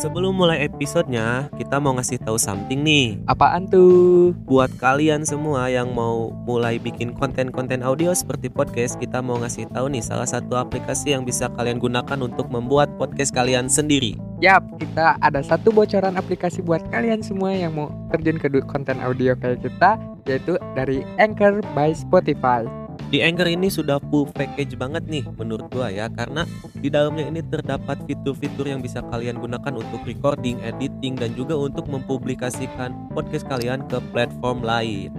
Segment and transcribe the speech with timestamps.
[0.00, 3.20] Sebelum mulai episodenya, kita mau ngasih tahu something nih.
[3.28, 4.32] Apaan tuh?
[4.48, 9.92] Buat kalian semua yang mau mulai bikin konten-konten audio seperti podcast, kita mau ngasih tahu
[9.92, 14.16] nih salah satu aplikasi yang bisa kalian gunakan untuk membuat podcast kalian sendiri.
[14.40, 19.36] Yap, kita ada satu bocoran aplikasi buat kalian semua yang mau terjun ke konten audio
[19.36, 22.64] kayak kita, yaitu dari Anchor by Spotify.
[23.10, 26.46] Di Anchor ini sudah full package banget nih menurut gua ya karena
[26.78, 31.90] di dalamnya ini terdapat fitur-fitur yang bisa kalian gunakan untuk recording, editing dan juga untuk
[31.90, 35.10] mempublikasikan podcast kalian ke platform lain.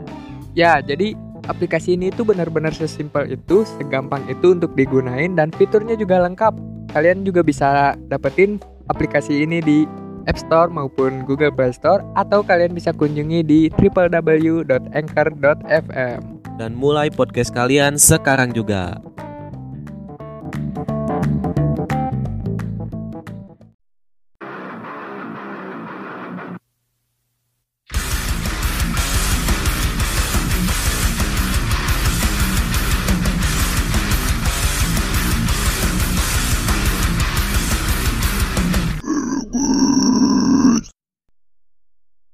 [0.55, 1.19] Ya, jadi
[1.51, 6.55] aplikasi ini tuh benar-benar sesimpel itu, segampang itu untuk digunain dan fiturnya juga lengkap.
[6.95, 9.83] Kalian juga bisa dapetin aplikasi ini di
[10.31, 16.40] App Store maupun Google Play Store atau kalian bisa kunjungi di www.anchor.fm.
[16.59, 18.99] Dan mulai podcast kalian sekarang juga.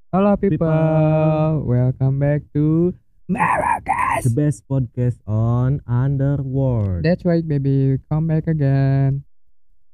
[0.08, 1.68] Halo people, People.
[1.68, 2.96] welcome back to
[4.18, 4.34] Maracas.
[4.34, 7.06] The best podcast on Underworld.
[7.06, 9.22] That's right baby, come back again.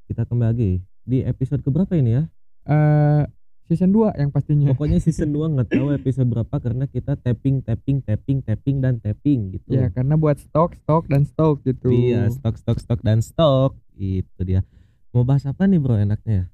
[0.08, 0.72] Kita kembali lagi
[1.04, 2.24] di episode keberapa ini ya?
[2.64, 3.22] Eh
[3.68, 4.72] season 2 yang pastinya.
[4.72, 9.60] Pokoknya season 2 nggak tahu episode berapa karena kita tapping, tapping, tapping, tapping dan tapping
[9.60, 9.76] gitu.
[9.76, 11.92] Ya, karena buat stok, stok dan stok gitu.
[11.92, 13.76] Iya, stok, stok, stok dan stok.
[13.92, 14.64] Itu dia.
[15.12, 16.48] Mau bahas apa nih bro enaknya?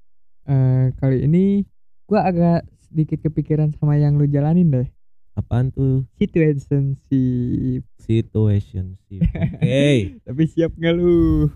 [0.51, 1.63] Eh, kali ini
[2.11, 4.91] gua agak sedikit kepikiran sama yang lu jalanin deh.
[5.39, 6.05] Apaan tuh?
[6.19, 7.87] Situationship.
[8.03, 9.23] Situationship.
[9.63, 10.21] Oke.
[10.27, 11.49] Tapi siap nggak lu?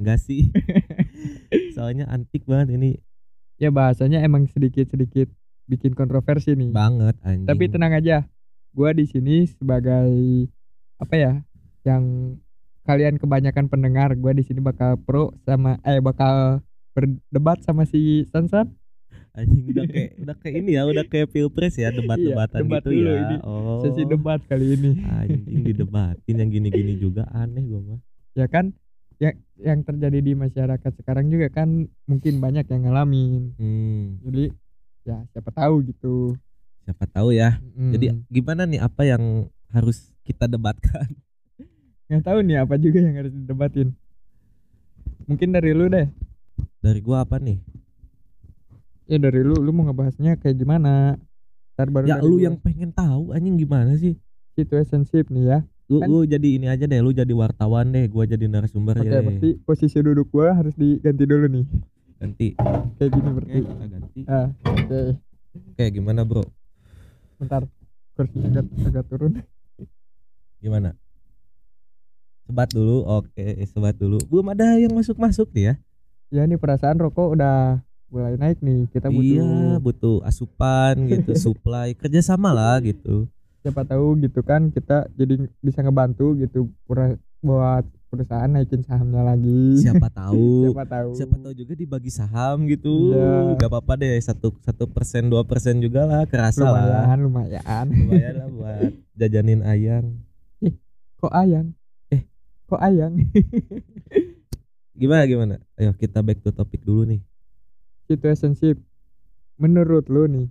[0.00, 0.48] Enggak sih.
[1.76, 2.96] Soalnya antik banget ini
[3.60, 5.28] Ya bahasanya emang sedikit-sedikit
[5.68, 6.72] bikin kontroversi nih.
[6.72, 7.44] banget anjing.
[7.44, 8.24] Tapi tenang aja.
[8.72, 10.48] Gua di sini sebagai
[10.96, 11.32] apa ya?
[11.84, 12.04] Yang
[12.88, 16.64] kalian kebanyakan pendengar, gua di sini bakal pro sama eh bakal
[16.96, 18.72] berdebat sama si Sansan.
[19.32, 22.90] Anjing udah kayak udah kayak ini ya, udah kayak pilpres ya, debat-debatan Iya, debat gitu
[22.90, 23.20] dulu ya.
[23.20, 23.36] ini.
[23.42, 23.78] Oh.
[23.80, 24.90] Sesi debat kali ini.
[25.02, 28.00] Anjing didebatin yang gini-gini juga aneh gua mah.
[28.32, 28.70] ya kan
[29.18, 31.68] yang yang terjadi di masyarakat sekarang juga kan
[32.04, 34.44] mungkin banyak yang ngalamin Hmm, jadi
[35.02, 36.38] ya siapa tahu gitu
[36.82, 37.60] siapa tahu ya.
[37.70, 37.92] Mm.
[37.92, 41.06] Jadi gimana nih apa yang harus kita debatkan?
[42.06, 43.88] nggak tahu nih apa juga yang harus didebatin
[45.24, 46.10] mungkin dari lu deh
[46.80, 47.60] Dari gua apa nih?
[49.10, 51.18] Ya dari lu lu mau ngebahasnya kayak gimana
[51.74, 52.44] Ntar baru Ya lu gua.
[52.44, 54.14] yang pengen tahu anjing gimana sih?
[54.52, 58.22] situationship nih ya Lu, Kan- lu jadi ini aja deh, lu jadi wartawan deh, gua
[58.22, 59.22] jadi narasumber oke aja deh.
[59.24, 61.66] berarti posisi duduk gua harus diganti dulu nih
[62.16, 62.48] Ganti.
[62.94, 64.20] kayak gini berarti kita ganti.
[64.24, 65.00] ah oke
[65.50, 66.46] Oke, gimana, Bro?
[67.36, 67.66] bentar
[68.14, 69.32] kursinya agak, agak turun
[70.60, 70.92] Gimana?
[72.44, 73.02] Sebat dulu.
[73.08, 74.20] Oke, sebat dulu.
[74.22, 75.74] Belum ada yang masuk-masuk nih ya.
[76.30, 81.94] ya nih perasaan rokok udah mulai naik nih kita butuh Iya, butuh asupan gitu, supply,
[81.94, 83.30] kerjasama lah gitu.
[83.60, 86.72] siapa tahu gitu kan kita jadi bisa ngebantu gitu
[87.38, 90.66] buat perusahaan naikin sahamnya lagi Siapa tahu.
[90.66, 93.12] siapa tahu Siapa tahu juga dibagi saham gitu.
[93.12, 93.54] Iya.
[93.56, 97.14] Gak apa-apa deh, satu satu persen dua persen juga lah, kerasa lah.
[97.14, 98.90] lumayan lumayan Lumayan lah buat
[99.20, 100.18] jajanin ayang.
[101.16, 101.76] kok ayang
[102.08, 102.24] Eh.
[102.64, 103.12] kok ayang
[104.92, 105.54] Gimana gimana?
[105.74, 107.20] Ayo kita back to topic dulu nih.
[108.10, 108.74] Situationship
[109.54, 110.50] menurut lu nih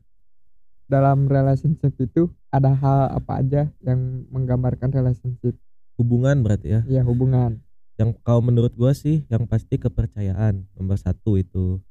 [0.87, 5.53] dalam relationship itu ada hal apa aja yang menggambarkan relationship?
[5.99, 6.81] Hubungan berarti ya.
[6.87, 7.59] ya hubungan.
[7.99, 11.83] Yang kalau menurut gua sih yang pasti kepercayaan nomor satu itu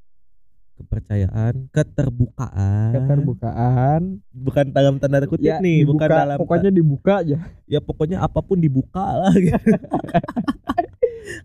[0.78, 2.94] kepercayaan keterbukaan.
[2.94, 4.00] Keterbukaan.
[4.30, 7.38] Bukan dalam tanda kutip ya nih dibuka, bukan dalam pokoknya dibuka aja.
[7.66, 9.58] Ya pokoknya apa pun dibuka lah gitu.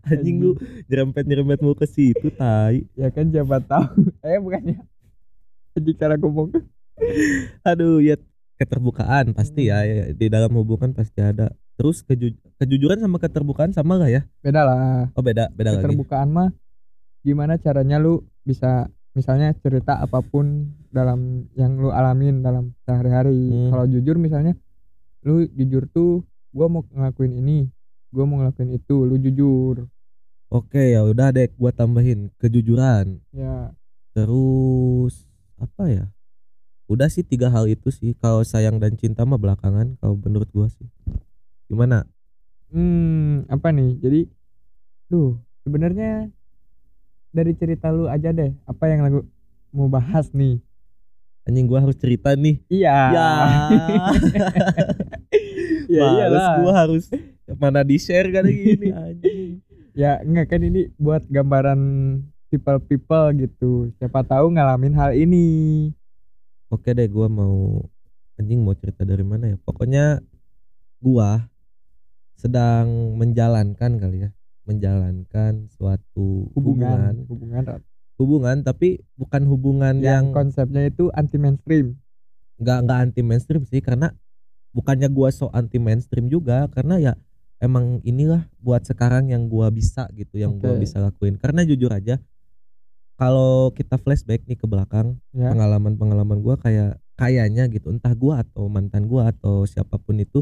[0.08, 0.52] Anjing lu
[0.88, 2.88] nyerempet nyerempet mau ke situ tai.
[2.94, 4.14] Ya kan siapa tahu.
[4.26, 4.80] Eh bukannya
[5.74, 6.54] jadi cara ngomong.
[7.66, 8.16] Aduh ya
[8.62, 11.50] keterbukaan pasti ya, ya, di dalam hubungan pasti ada.
[11.74, 14.22] Terus keju- kejujuran sama keterbukaan sama gak ya?
[14.46, 15.10] Beda lah.
[15.18, 15.90] Oh beda beda lagi.
[15.90, 16.50] Keterbukaan mah
[17.26, 23.70] gimana caranya lu bisa misalnya cerita apa pun dalam yang lu alamin dalam sehari-hari Hmm.
[23.70, 24.54] kalau jujur misalnya
[25.22, 27.70] lu jujur tuh gua mau ngelakuin ini
[28.10, 29.86] gua mau ngelakuin itu lu jujur
[30.50, 33.74] oke ya udah deh gua tambahin kejujuran ya
[34.14, 35.26] Terus
[35.58, 36.06] apa ya?
[36.86, 38.14] Udah sih tiga hal itu sih.
[38.14, 39.98] Kalau sayang dan cinta mah belakangan.
[39.98, 40.86] Kalau menurut gua sih.
[41.66, 42.06] Gimana?
[42.70, 44.22] hmm apa nih jadi
[45.10, 46.30] Duh, sebenarnya
[47.34, 49.26] dari cerita lu aja deh, apa yang lagu
[49.74, 50.62] mau bahas nih.
[51.44, 52.62] Anjing gua harus cerita nih.
[52.72, 52.98] Iya.
[53.12, 53.30] Ya.
[56.00, 57.04] ya Males gua harus
[57.60, 59.60] mana di share kan gini anjing.
[59.92, 61.82] Ya enggak kan ini buat gambaran
[62.48, 63.72] people people gitu.
[64.00, 65.92] Siapa tahu ngalamin hal ini.
[66.72, 67.84] Oke deh gua mau
[68.40, 69.58] anjing mau cerita dari mana ya?
[69.60, 70.24] Pokoknya
[71.04, 71.52] gua
[72.40, 74.30] sedang menjalankan kali ya,
[74.64, 77.82] menjalankan suatu Hubungan, hubungan, hubungan,
[78.16, 81.98] hubungan tapi bukan hubungan yang, yang konsepnya itu anti mainstream.
[82.56, 84.14] nggak nggak anti mainstream sih karena
[84.72, 87.14] bukannya gua so anti mainstream juga karena ya
[87.58, 90.86] emang inilah buat sekarang yang gua bisa gitu yang gua Oke.
[90.86, 92.22] bisa lakuin karena jujur aja
[93.14, 95.50] kalau kita flashback nih ke belakang Ya.
[95.50, 100.42] pengalaman pengalaman gua kayak kayaknya gitu entah gua atau mantan gua atau siapa pun itu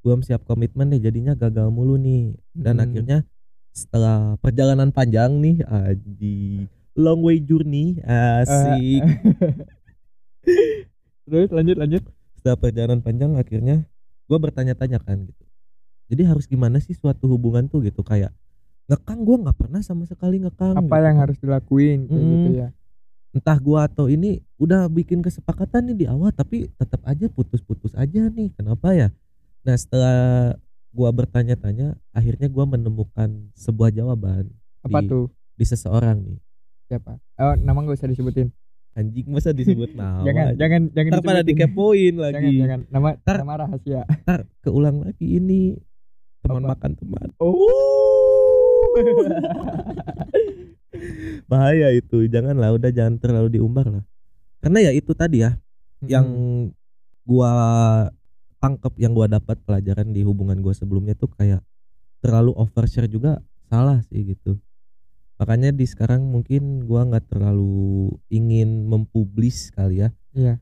[0.00, 2.84] belum siap komitmen nih jadinya gagal mulu nih dan Hmm.
[2.86, 3.18] akhirnya
[3.76, 6.64] setelah perjalanan panjang nih aji
[6.96, 9.04] long way journey asik
[11.26, 12.02] Terus lanjut lanjut.
[12.32, 13.82] setelah perjalanan panjang akhirnya
[14.24, 15.44] gue bertanya-tanya kan gitu
[16.06, 18.30] jadi harus gimana sih suatu hubungan tuh gitu kayak
[18.86, 21.02] ngekang gue nggak pernah sama sekali ngekang Apa gitu.
[21.02, 22.30] yang harus dilakuin kayak Mm.
[22.32, 22.68] gitu ya.
[23.34, 28.30] entah gue atau ini udah bikin kesepakatan nih di awal tapi tetap aja putus-putus aja
[28.30, 29.08] nih kenapa ya
[29.60, 30.54] nah setelah
[30.96, 34.48] gue bertanya-tanya akhirnya gue menemukan sebuah jawaban
[34.80, 35.28] Apa Di- tuh?
[35.52, 36.40] di seseorang nih
[36.86, 37.18] Siapa?
[37.36, 38.48] Oh, nama gak usah disebutin.
[38.92, 42.80] anjing masa disebut nama jangan, jangan, jangan ntar pada dikepoin Jangan, lagi jangan.
[42.88, 44.00] Nama, Ntar- nama rahasia.
[44.24, 45.76] ntar keulang lagi ini
[46.40, 46.72] teman Apa?
[46.72, 48.96] makan teman Oh.
[51.46, 54.04] bahaya itu janganlah udah jangan terlalu diumbar lah
[54.58, 55.60] karena ya itu tadi ya
[56.02, 56.64] yang Hmm.
[57.22, 57.52] gua
[58.66, 61.62] tangkep yang gua dapat pelajaran di hubungan gua sebelumnya tuh kayak
[62.18, 63.38] terlalu overshare juga
[63.70, 64.58] salah sih gitu.
[65.38, 70.10] Makanya di sekarang mungkin gua nggak terlalu ingin mempublis kali ya.
[70.34, 70.58] Iya.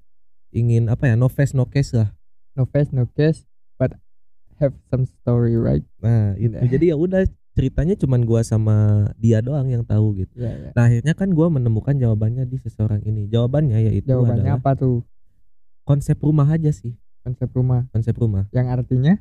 [0.55, 2.15] ingin apa ya no face no case lah.
[2.55, 3.43] No face no case
[3.75, 3.91] but
[4.63, 5.83] have some story right?
[5.99, 6.55] Nah itu.
[6.55, 6.71] Udah.
[6.71, 7.23] jadi ya udah
[7.57, 10.31] ceritanya cuman gua sama dia doang yang tahu gitu.
[10.39, 10.71] Ya, ya.
[10.77, 13.27] nah akhirnya kan gua menemukan jawabannya di seseorang ini.
[13.27, 15.03] Jawabannya yaitu jawabannya adalah apa tuh?
[15.85, 19.17] konsep rumah aja sih konsep rumah konsep rumah yang artinya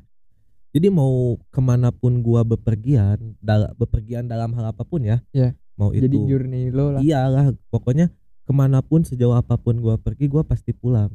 [0.74, 5.54] Jadi mau ke mana pun gua bepergian, dal bepergian dalam hal apa pun ya, Iya.
[5.78, 8.10] mau itu, jadi journey lo lah iyalah, pokoknya
[8.42, 11.14] ke mana pun sejauh apa pun gua pergi, gua pasti pulang.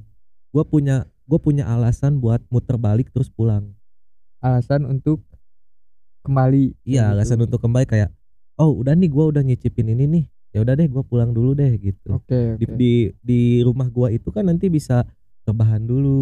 [0.56, 3.76] Gua punya, gua punya alasan buat muter balik terus pulang.
[4.40, 5.28] alasan untuk
[6.24, 7.14] kembali Iya, Gitu.
[7.20, 8.10] alasan untuk kembali kayak,
[8.56, 10.24] oh udah nih, gua udah nyicipin ini nih,
[10.56, 12.16] ya udah deh, gua pulang dulu deh gitu.
[12.16, 15.04] oke Di, oke di di rumah gua itu kan nanti bisa
[15.50, 16.22] rebahan dulu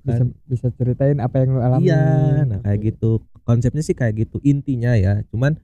[0.00, 0.28] bisa kan.
[0.44, 2.02] bisa ceritain apa yang lo alami Iya,
[2.44, 3.10] nah kayak gitu.
[3.42, 5.24] Konsepnya sih kayak gitu intinya ya.
[5.26, 5.56] Cuman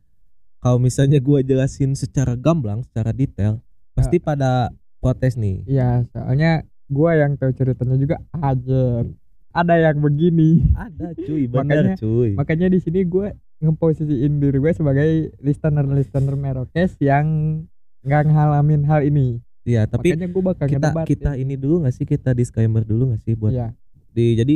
[0.58, 3.60] kalau misalnya gua jelasin secara gamblang, secara detail,
[3.92, 5.60] pasti pada protes nih.
[5.66, 9.04] iya soalnya gua yang tahu ceritanya juga aja
[9.52, 12.30] ada yang begini Ada cuy, Makanya- bener cuy.
[12.32, 13.28] makanya di sini gue
[13.60, 15.08] ngeposisiin diri gue sebagai
[15.38, 17.26] listener listener merokes yang
[18.00, 21.40] nggak ngalamin hal ini Iya, tapi makanya gue bakal kita ngedebat kita ya.
[21.40, 23.72] ini dulu nggak sih kita disclaimer dulu nggak sih buat Iya.
[24.12, 24.54] di jadi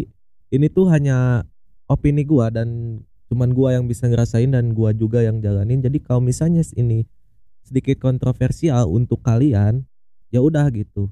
[0.53, 1.49] ini tuh hanya
[1.89, 3.01] opini gua dan
[3.33, 5.81] cuman gua yang bisa ngerasain dan gua juga yang jalanin.
[5.81, 7.09] Jadi kalau misalnya ini
[7.65, 9.85] sedikit kontroversial untuk kalian,
[10.33, 11.09] ya udah gitu.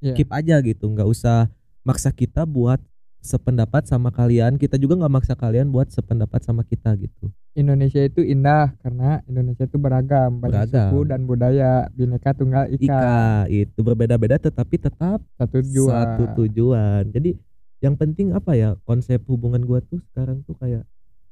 [0.00, 0.12] Iya.
[0.16, 1.48] Keep aja gitu, nggak usah
[1.84, 2.80] maksa kita buat
[3.28, 4.56] sependapat sama kalian.
[4.56, 7.28] Kita juga nggak maksa kalian buat sependapat sama kita gitu.
[7.52, 10.88] Indonesia itu indah karena Indonesia itu beragam banyak Beragam.
[10.88, 13.20] suku dan budaya bineka tunggal ika, Ika
[13.52, 17.02] itu berbeda-beda tetapi tetap satu tujuan satu tujuan.
[17.12, 17.36] Jadi
[17.84, 20.82] yang penting apa ya konsep hubungan gua tuh sekarang tuh kayak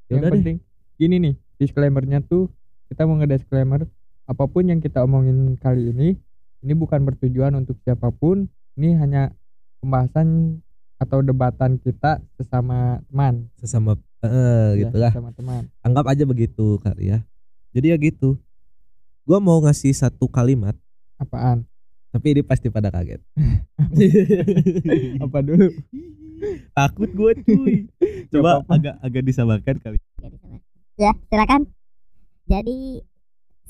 [0.07, 0.57] ya yang deh penting
[0.95, 2.47] gini nih disclaimernya tuh
[2.87, 3.87] kita mau nge-disclaimer
[4.27, 6.15] apa pun yang kita omongin kali ini
[6.63, 8.47] ini bukan bertujuan untuk siapa pun
[8.79, 9.35] ini hanya
[9.83, 10.59] pembahasan
[10.97, 15.13] atau debatan kita sesama teman sesama eh ya, gitulah.
[15.13, 17.21] sesama teman Anggap aja begitu kali ya.
[17.77, 18.41] Jadi ya gitu.
[19.29, 20.75] Gua mau ngasih satu kalimat
[21.21, 21.69] apaan
[22.13, 23.21] tapi ini pasti pada kaget.
[25.25, 25.69] apa dulu
[26.77, 27.75] Takut gue cuy.
[28.33, 28.73] Coba apa-apa.
[28.77, 29.99] agak agak disabarkan kali.
[30.21, 30.61] Sama.
[31.01, 31.69] Ya, silakan.
[32.47, 33.03] Jadi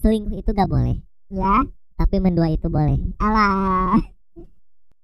[0.03, 0.99] selingkuh itu gak boleh.
[1.31, 1.65] Ya.
[1.97, 2.99] Tapi mendua itu boleh.
[3.23, 4.16] Alah.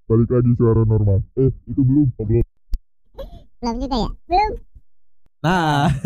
[0.05, 2.45] Balik lagi suara normal eh itu belum oh, belum
[3.59, 4.11] Belum juga ya?
[4.27, 4.53] Belum.
[5.41, 5.87] Nah.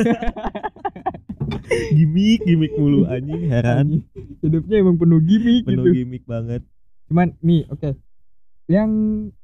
[1.89, 3.87] gimik gimik mulu anjing heran.
[4.41, 6.63] hidupnya emang penuh gimmick Penuh gitu gimik banget.
[7.07, 7.95] cuman nih oke
[8.67, 8.91] yang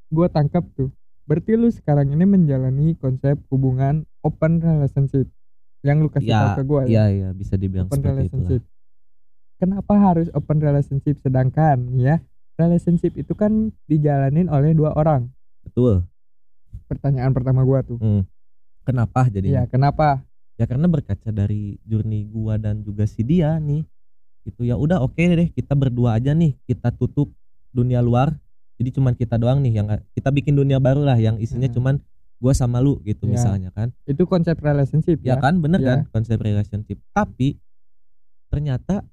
[0.08, 0.90] gua tangkap tuh
[1.24, 5.30] berarti lu sekarang ini menjalani konsep hubungan open relationship
[5.80, 8.18] yang lu kasih Ya, tahu ke gua ya Iya iya bisa dibilang open seperti itulah.
[8.28, 8.62] relationship
[9.56, 12.18] kenapa harus open relationship sedangkan ya
[12.54, 13.52] relationship itu kan
[13.84, 15.28] dijalanin oleh dua orang.
[15.62, 16.04] betul
[16.84, 17.96] Pertanyaan pertama gua tuh.
[17.96, 18.22] Hmm.
[18.82, 20.20] kenapa Iya, jadinya kenapa?
[20.54, 23.86] ya karena berkaca dari journey gua dan juga si dia nih
[24.42, 27.30] itu ya udah oke deh kita berdua aja nih kita tutup
[27.70, 28.34] dunia luar
[28.74, 31.76] jadi cuman kita doang nih yang kita bikin dunia baru lah yang isinya Hmm.
[31.78, 31.94] cuman
[32.36, 33.32] gua sama lu gitu Iya.
[33.32, 35.34] misalnya kan Itu konsep relationship ya ya.
[35.38, 35.88] kan bener Iya.
[35.88, 37.56] kan konsep relationship tapi
[38.48, 39.06] ternyata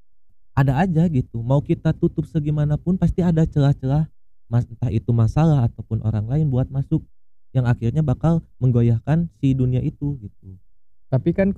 [0.59, 4.05] ada aja gitu mau kita tutup segimanapun pasti ada celah-celah
[4.51, 7.05] mas entah itu masalah ataupun orang lain buat masuk
[7.55, 10.57] yang akhirnya bakal menggoyahkan si dunia itu gitu
[11.09, 11.49] Tapi kan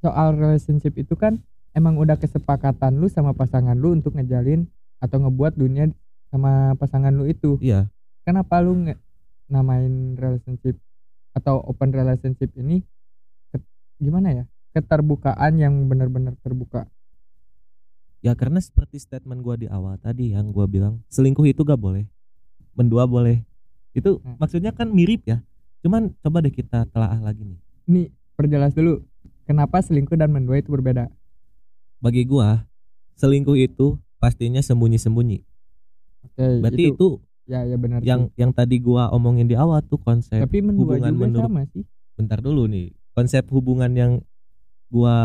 [0.00, 1.40] soal relationship itu kan
[1.76, 4.64] emang udah kesepakatan lu sama pasangan lu untuk ngejalin
[5.02, 5.90] atau ngebuat dunia
[6.32, 7.60] sama pasangan lu itu.
[7.60, 7.88] iya
[8.24, 9.00] Kenapa lu nge-
[9.52, 10.76] namain relationship
[11.36, 12.82] atau open relationship ini
[14.00, 14.44] gimana ya?
[14.76, 16.84] Keterbukaan yang benar-benar terbuka.
[18.18, 22.04] Ya karena seperti statement gua di awal tadi yang gua bilang selingkuh itu gak boleh
[22.72, 23.40] mendua boleh
[23.92, 24.36] itu Hmm.
[24.36, 25.40] maksudnya kan mirip ya
[25.80, 29.00] cuman coba deh kita telaah lagi nih Nih, perjelas dulu
[29.42, 31.06] kenapa selingkuh dan mendua itu berbeda.
[31.96, 32.66] bagi gua
[33.14, 35.40] selingkuh itu pastinya sembunyi-sembunyi
[36.26, 37.08] Oke, berarti itu, itu
[37.46, 38.02] ya ya benar.
[38.02, 40.04] yang yang tadi gua omongin di awal tuh sih.
[40.04, 41.84] konsep tapi mendua hubungan juga menurut- sama sih.
[42.12, 44.12] bentar dulu nih konsep hubungan yang
[44.88, 45.16] gua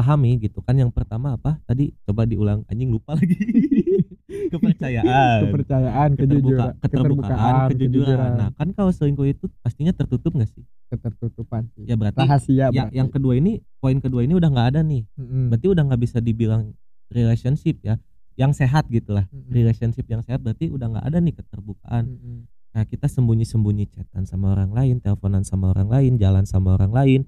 [0.00, 3.36] pahami gitu kan yang pertama apa tadi coba diulang anjing lupa lagi
[4.52, 10.64] kepercayaan Kepercayaan, keterbuka, kejujuran, keterbukaan kejujuran nah kan kalau selingkuh itu pastinya tertutup gak sih
[10.88, 11.84] ketertutupan sih.
[11.86, 12.96] ya berarti Rahasia ya berarti.
[12.96, 15.52] yang kedua ini poin kedua ini udah nggak ada nih Mm-mm.
[15.52, 16.72] berarti udah nggak bisa dibilang
[17.12, 18.00] relationship ya
[18.34, 19.52] yang sehat gitulah Mm-mm.
[19.52, 22.48] relationship yang sehat berarti udah nggak ada nih keterbukaan Mm-mm.
[22.70, 27.20] Nah kita sembunyi-sembunyi chatan sama orang lain, teleponan sama orang lain, jalan sama orang lain,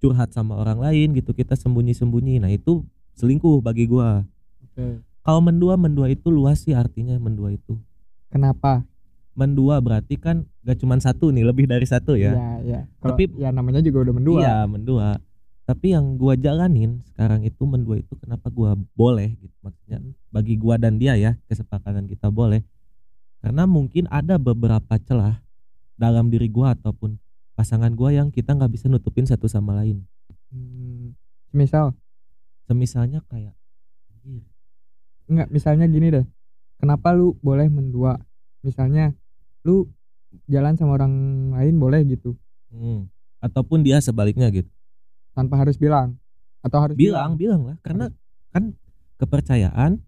[0.00, 2.40] curhat sama orang lain gitu kita sembunyi-sembunyi.
[2.40, 2.82] Nah itu
[3.14, 4.24] selingkuh bagi gua.
[4.64, 5.04] Oke.
[5.20, 7.76] Kalau mendua mendua itu luas sih artinya mendua itu.
[8.32, 8.82] Kenapa?
[9.36, 12.32] Mendua berarti kan gak cuma satu nih, lebih dari satu ya.
[12.34, 12.80] Iya, iya.
[12.98, 14.40] Kalau- Tapi- ya namanya juga udah mendua.
[14.40, 15.08] Iya mendua.
[15.68, 20.02] Tapi yang gua jalanin sekarang itu mendua itu kenapa gua boleh gitu maksudnya
[20.34, 22.66] bagi gua dan dia ya kesepakatan kita boleh
[23.38, 25.38] karena mungkin ada beberapa celah
[25.94, 27.22] dalam diri gua ataupun
[27.60, 30.08] pasangan gua yang kita nggak bisa nutupin satu sama lain.
[30.48, 31.12] Hmm,
[31.52, 31.92] misal
[32.64, 33.52] semisalnya kayak
[35.28, 36.24] enggak misalnya gini deh.
[36.80, 38.16] Kenapa lu boleh mendua?
[38.64, 39.12] Misalnya
[39.68, 39.92] lu
[40.48, 41.12] jalan sama orang
[41.52, 42.32] lain boleh gitu.
[42.72, 43.12] Hmm,
[43.44, 44.72] ataupun dia sebaliknya gitu.
[45.36, 46.16] Tanpa harus bilang?
[46.64, 47.76] Atau harus bilang bilang lah.
[47.84, 48.08] Karena
[48.56, 48.72] kan
[49.20, 50.00] kepercayaan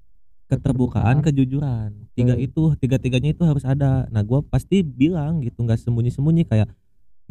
[0.49, 1.26] keterbukaan Keterbukaan.
[1.28, 1.90] kejujuran.
[2.16, 4.09] Tiga itu tiga tiganya itu harus ada.
[4.09, 6.73] Nah gua pasti bilang gitu nggak sembunyi sembunyi kayak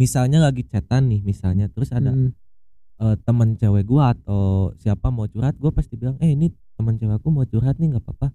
[0.01, 2.33] misalnya lagi chatan nih misalnya terus ada Hmm,
[3.01, 7.21] eh, teman cewek gua atau siapa mau curhat gua pasti bilang eh ini teman cewek
[7.21, 8.33] aku mau curhat nih nggak apa-apa.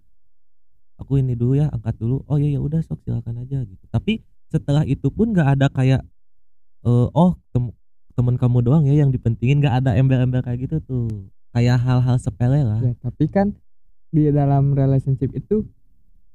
[1.03, 2.23] Aku ini dulu ya angkat dulu.
[2.31, 3.85] Oh ya ya udah sok silakan aja gitu.
[3.91, 6.07] Tapi setelah itu pun nggak ada kayak
[6.87, 7.75] eh, oh tem
[8.17, 9.59] teman kamu doang ya yang dipentingin.
[9.59, 11.11] Nggak ada embel-embel kayak gitu tuh.
[11.51, 12.81] Kayak hal-hal sepele lah.
[12.81, 13.59] Ya tapi kan
[14.15, 15.67] di dalam relationship itu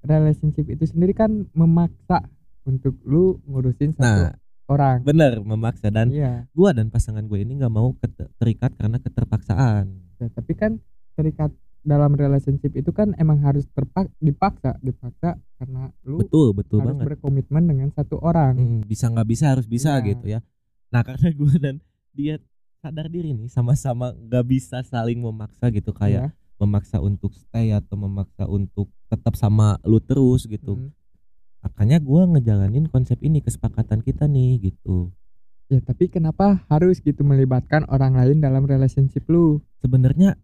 [0.06, 2.22] relationship itu sendiri kan memaksa
[2.66, 4.41] untuk lu ngurusin satu nah
[4.72, 5.04] orang.
[5.04, 5.92] Bener memaksa.
[5.92, 6.48] Dan iya.
[6.56, 7.92] gua dan pasangan gue ini nggak mau
[8.40, 9.92] terikat karena keterpaksaan.
[10.18, 10.80] Ya, tapi kan
[11.14, 11.52] terikat
[11.82, 14.80] dalam relationship itu kan emang harus terpak dipaksa.
[14.80, 17.06] Dipaksa karena lu betul betul harus banget.
[17.12, 18.56] berkomitmen dengan satu orang.
[18.56, 20.08] Mm, bisa nggak bisa harus bisa Iya.
[20.16, 20.40] gitu ya.
[20.90, 21.76] Nah karena gue dan
[22.14, 22.40] dia
[22.80, 25.92] sadar diri nih sama-sama nggak bisa saling memaksa gitu.
[25.92, 26.38] Kayak Ya.
[26.58, 30.78] memaksa untuk stay atau memaksa untuk tetap sama lu terus gitu.
[30.78, 30.90] Mm.
[31.62, 35.14] Makanya gue ngejalanin konsep ini kesepakatan kita nih gitu
[35.70, 40.36] ya tapi kenapa harus gitu melibatkan orang lain dalam relationship lu sebenarnya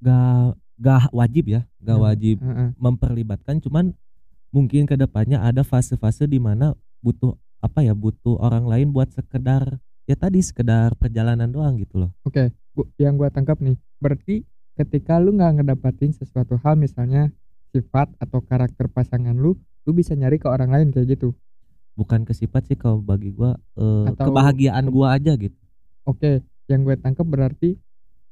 [0.00, 2.06] gak gak wajib ya gak Hmm.
[2.06, 2.68] wajib Heeh.
[2.78, 3.92] memperlibatkan cuman
[4.50, 9.82] mungkin ke depannya ada fase-fase di mana butuh apa ya butuh orang lain buat sekedar
[10.04, 14.44] ya tadi sekedar perjalanan doang gitu loh Oke, bu, yang gua tangkap nih, berarti
[14.76, 17.32] ketika lu nggak ngedapatin sesuatu hal misalnya
[17.72, 21.32] sifat atau karakter pasangan lu, lu bisa nyari ke orang lain kayak gitu.
[21.94, 25.56] bukan kesifat sih kalau bagi gua eh, Atau- kebahagiaan gua aja gitu
[26.04, 27.80] Oke, yang gue tangkap berarti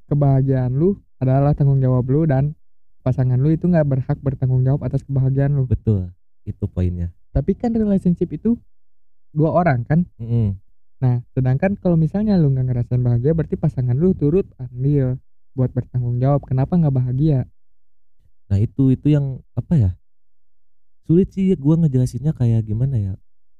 [0.04, 2.52] kebahagiaan lu adalah tanggung jawab lu dan
[3.00, 5.64] pasangan lu itu nggak berhak bertanggung jawab atas kebahagiaan lu.
[5.64, 6.12] betul
[6.44, 8.60] itu poinnya Tapi kan relationship itu
[9.32, 10.04] dua orang kan.
[10.20, 10.60] Mm-mm.
[11.00, 15.16] Nah, sedangkan kalau misalnya lu nggak ngerasain bahagia, berarti pasangan lu turut andil
[15.56, 16.44] buat bertanggung jawab.
[16.44, 17.48] Kenapa nggak bahagia?
[18.46, 19.90] nah itu itu yang apa ya
[21.06, 23.12] sulit sih gua ngejelasinnya kayak gimana ya.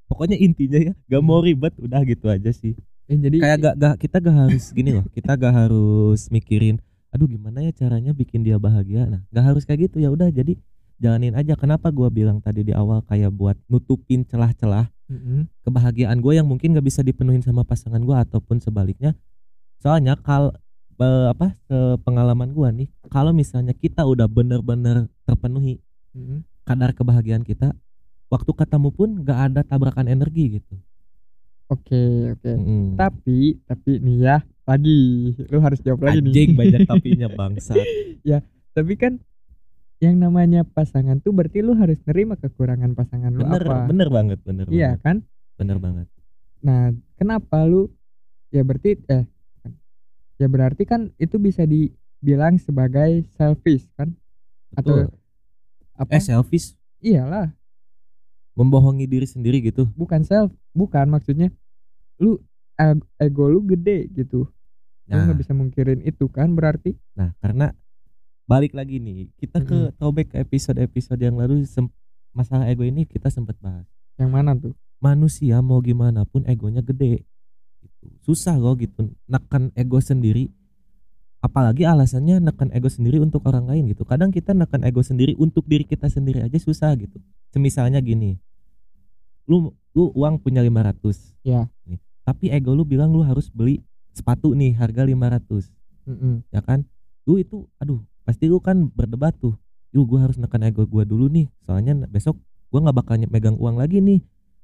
[0.09, 2.77] Pokoknya intinya ya gak mau ribet udah gitu aja sih.
[3.09, 6.79] Eh, jadi kayak gak, gak kita gak harus gini loh kita gak harus mikirin
[7.13, 9.05] aduh gimana ya caranya bikin dia bahagia?
[9.05, 10.57] Nah gak harus kayak gitu ya udah jadi
[11.03, 11.57] jalanin aja.
[11.59, 15.45] Kenapa gua bilang tadi di awal kayak buat nutupin celah-celah Mm-mm.
[15.67, 19.13] kebahagiaan gue yang mungkin gak bisa dipenuhin sama pasangan gua ataupun sebaliknya?
[19.83, 20.55] Soalnya kal
[21.03, 21.59] apa
[22.07, 25.83] pengalaman gua nih kalau misalnya kita udah bener-bener terpenuhi
[26.15, 26.47] Mm-mm.
[26.63, 27.75] Kadar kebahagiaan kita
[28.31, 30.77] waktu ketemu pun gak ada tabrakan energi gitu
[31.73, 32.53] Oke oke.
[32.53, 33.01] Mm-mm.
[33.01, 34.37] Tapi tapi nih ya
[34.69, 36.29] lagi lu harus jawab lagi nih.
[36.29, 37.75] anjing banyak tapinya bangsa
[38.73, 39.21] Tapi kan
[40.03, 43.77] yang namanya pasangan tuh berarti lu harus nerima kekurangan pasangan lu bener apa.
[43.89, 45.17] bener banget bener Iya banget kan?
[45.57, 46.07] bener banget
[46.63, 47.91] Nah, kenapa lu
[48.55, 49.73] ya berarti eh bukan.
[50.39, 54.13] ya berarti kan itu bisa dibilang sebagai selfish kan?
[54.77, 55.22] Atau Betul.
[56.03, 56.19] Apa?
[56.19, 56.75] eh selfish?
[57.03, 57.51] Iyalah,
[58.59, 59.89] membohongi diri sendiri gitu?
[59.95, 61.51] Bukan self, bukan maksudnya.
[62.19, 62.39] Lu
[62.79, 64.47] eg- ego lu gede gitu.
[65.09, 65.27] Lu nah.
[65.27, 66.95] nggak bisa mungkirin itu kan berarti?
[67.19, 67.75] Nah karena
[68.47, 71.91] balik lagi nih kita ke throwback ke episode-episode yang lalu sem-
[72.35, 73.87] masalah ego ini kita sempat bahas.
[74.19, 74.75] Yang mana tuh?
[75.03, 77.27] manusia mau gimana pun egonya gede.
[77.83, 78.07] Gitu.
[78.23, 80.55] susah loh gitu nekan ego sendiri
[81.43, 84.07] apalagi alasannya nekan ego sendiri untuk orang lain gitu.
[84.07, 87.19] Kadang kita nekan ego sendiri untuk diri kita sendiri aja susah gitu.
[87.51, 88.39] Semisalnya gini
[89.51, 91.67] lu lu uang punya 500 Ya.
[91.85, 91.99] nih.
[92.23, 93.83] tapi ego lu bilang lu harus beli
[94.15, 95.67] sepatu nih harga 500
[96.07, 96.47] Mm-mm.
[96.55, 96.87] ya kan?
[97.27, 99.59] Lu itu aduh pasti lu kan berdebat tuh.
[99.93, 101.51] Yuk gua harus nekan ego gua dulu nih.
[101.67, 102.39] Soalnya besok
[102.71, 104.23] gua nggak bakal megang uang lagi nih.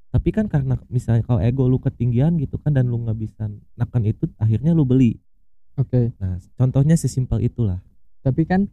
[0.09, 3.45] Tapi kan karena misalnya kalau ego lu ketinggian gitu kan dan lu nggak bisa
[3.77, 5.19] nekan itu akhirnya lu beli
[5.79, 7.79] Oke, nah contohnya sesimpel itulah
[8.19, 8.67] tapi kan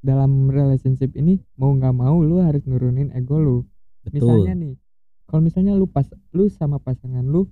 [0.00, 3.58] dalam relationship ini mau nggak mau lu harus nurunin ego lu.
[4.00, 4.16] betul
[4.48, 4.74] Misalnya nih,
[5.28, 7.44] kalau misalnya lu pas lu sama pasangan lu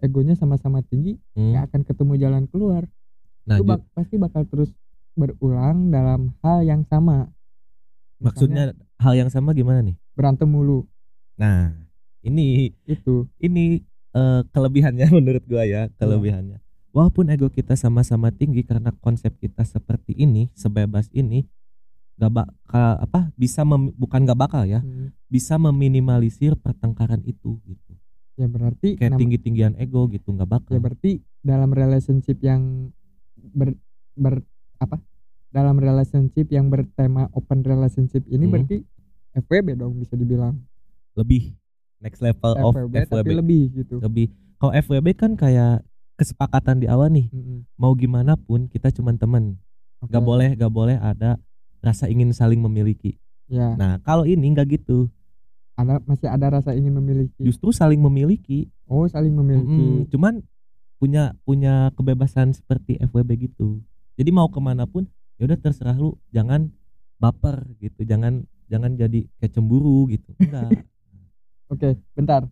[0.00, 1.54] egonya sama-sama tinggi, Hmm.
[1.54, 2.84] nggak akan ketemu jalan keluar.
[3.46, 4.74] nah lu bak- pasti bakal terus
[5.14, 7.30] berulang dalam hal yang sama.
[8.20, 8.64] Misalnya maksudnya
[9.00, 10.84] hal yang sama gimana nih berantem mulu
[11.40, 11.72] nah
[12.20, 13.24] ini itu.
[13.40, 13.80] ini
[14.12, 16.60] eh, kelebihannya menurut gua ya kelebihannya
[16.90, 21.46] walaupun ego kita sama-sama tinggi karena konsep kita seperti ini sebebas ini
[22.16, 27.92] gak bakal apa bisa mem- bukan gak bakal ya Hmm, bisa meminimalisir pertengkaran itu gitu
[28.34, 32.88] Ya berarti kayak tinggi tinggian ego gitu nggak bakal ya berarti dalam relationship yang
[33.36, 33.76] ber,
[34.14, 34.40] ber
[34.76, 34.96] apa?
[35.50, 38.52] Dalam relationship yang bertema open relationship ini Hmm.
[38.54, 38.76] berarti
[39.34, 40.56] FWB dong bisa dibilang.
[41.12, 41.52] lebih
[41.98, 43.96] next level of FWB, FWB tapi lebih gitu.
[43.98, 44.26] lebih
[44.56, 45.84] kalau FWB kan kayak
[46.20, 47.64] kesepakatan di awal nih Mm-mm.
[47.80, 49.56] mau gimana pun kita cuman temen.
[50.04, 50.12] Oke.
[50.12, 51.40] nggak boleh nggak boleh ada
[51.80, 53.16] rasa ingin saling memiliki.
[53.48, 55.08] Ya, nah kalau ini nggak gitu.
[55.80, 57.40] Ada masih ada rasa ingin memiliki.
[57.40, 58.68] justru saling memiliki.
[58.84, 60.04] Oh, saling memiliki.
[60.04, 60.44] Mm, cuman
[61.00, 63.80] punya punya kebebasan seperti FWB gitu.
[64.20, 65.08] Jadi mau ke mana pun
[65.40, 66.20] ya udah terserah lu.
[66.36, 66.68] Jangan
[67.16, 68.04] baper gitu.
[68.04, 70.36] Jangan jangan jadi kayak cemburu gitu.
[70.40, 70.84] Enggak.
[71.72, 72.44] Oke, bentar.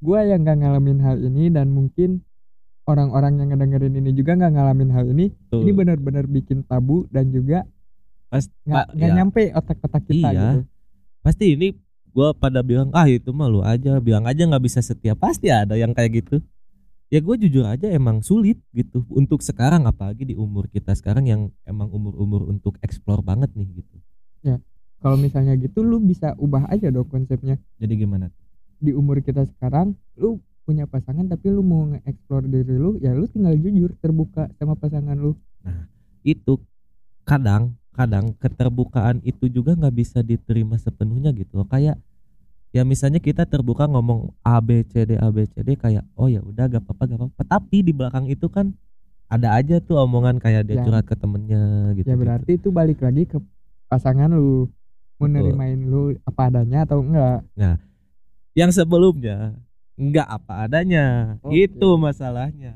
[0.00, 2.24] Gua yang nggak ngalamin hal ini dan mungkin
[2.92, 5.32] orang-orang yang ngedengerin ini juga nggak ngalamin hal ini.
[5.48, 5.64] Tuh.
[5.64, 7.64] Ini benar-benar bikin tabu dan juga
[8.28, 9.14] Pas- nggak ya.
[9.14, 10.48] nyampe otak-otak kita Iya.
[10.52, 10.60] gitu.
[11.20, 11.68] pasti ini
[12.10, 15.74] gua pada bilang ah itu mah lu aja bilang aja nggak bisa setia pasti ada
[15.74, 16.42] yang kayak gitu
[17.08, 21.40] ya gue jujur aja emang sulit gitu untuk sekarang apalagi di umur kita sekarang yang
[21.62, 23.96] emang umur-umur untuk explore banget nih gitu
[24.98, 27.58] Kalau misalnya gitu lu bisa ubah aja dong konsepnya.
[27.76, 28.30] jadi gimana
[28.78, 33.26] Di umur kita sekarang lu punya pasangan tapi lu mau nge-explore diri lu, ya lu
[33.26, 35.34] tinggal jujur terbuka sama pasangan lu.
[36.22, 36.54] itu
[37.26, 41.98] kadang kadang keterbukaan itu juga nggak bisa diterima sepenuhnya gitu loh kayak
[42.72, 46.26] ya misalnya kita terbuka ngomong A B C D A B C D kayak oh
[46.30, 48.72] ya udah gak apa-apa gak apa-apa tapi di belakang itu kan
[49.28, 50.84] ada aja tuh omongan kayak dia Ya.
[50.84, 53.40] curhat ke temennya gitu Ya berarti itu balik lagi ke
[53.88, 54.68] pasangan lu.
[55.20, 55.52] Mau Betul.
[55.52, 57.44] nerimain lu apa adanya atau enggak.
[58.52, 59.56] yang sebelumnya
[59.94, 61.66] nggak apa adanya Oke.
[61.66, 62.72] itu masalahnya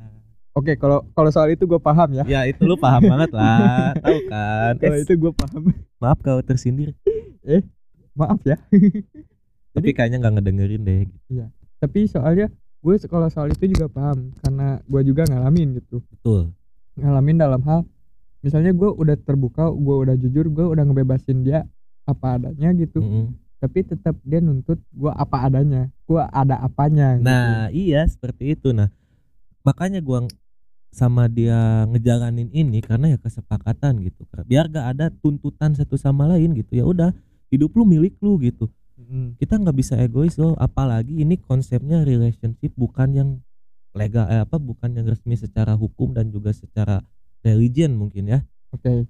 [0.52, 2.24] Oke, kalau kalau soal itu gue paham ya.
[2.24, 5.62] ya itu lu paham banget lah tahu kan Kalau Eh, itu gue paham.
[5.96, 6.96] maaf kalau tersindir
[8.12, 8.56] Maaf ya.
[9.76, 11.04] tapi kayaknya nggak ngedengerin deh
[11.76, 12.48] Tapi soalnya
[12.80, 16.00] gue kalau soal itu juga paham karena gue juga ngalamin gitu.
[16.06, 16.56] betul
[16.96, 17.84] Ngalamin dalam hal
[18.40, 21.68] misalnya gue udah terbuka, gue udah jujur, gue udah ngebebasin dia
[22.04, 23.02] apa adanya gitu.
[23.02, 23.26] Mm-mm.
[23.56, 25.88] Tapi tetap dia nuntut gue apa adanya.
[26.04, 27.26] Gue ada apanya gitu.
[27.26, 28.70] Nah, iya seperti itu.
[28.70, 28.92] Nah,
[29.66, 30.28] makanya gua
[30.94, 34.24] sama dia ngejalanin ini karena ya kesepakatan gitu.
[34.48, 36.72] Biar gak ada tuntutan satu sama lain gitu.
[36.78, 37.10] Ya udah,
[37.50, 38.70] hidup lu milik lu gitu.
[38.96, 39.36] Mm.
[39.36, 43.30] Kita nggak bisa egois loh, apalagi ini konsepnya relationship bukan yang
[43.92, 47.04] legal eh, apa bukan yang resmi secara hukum dan juga secara
[47.44, 48.40] religion mungkin ya.
[48.72, 49.04] Oke.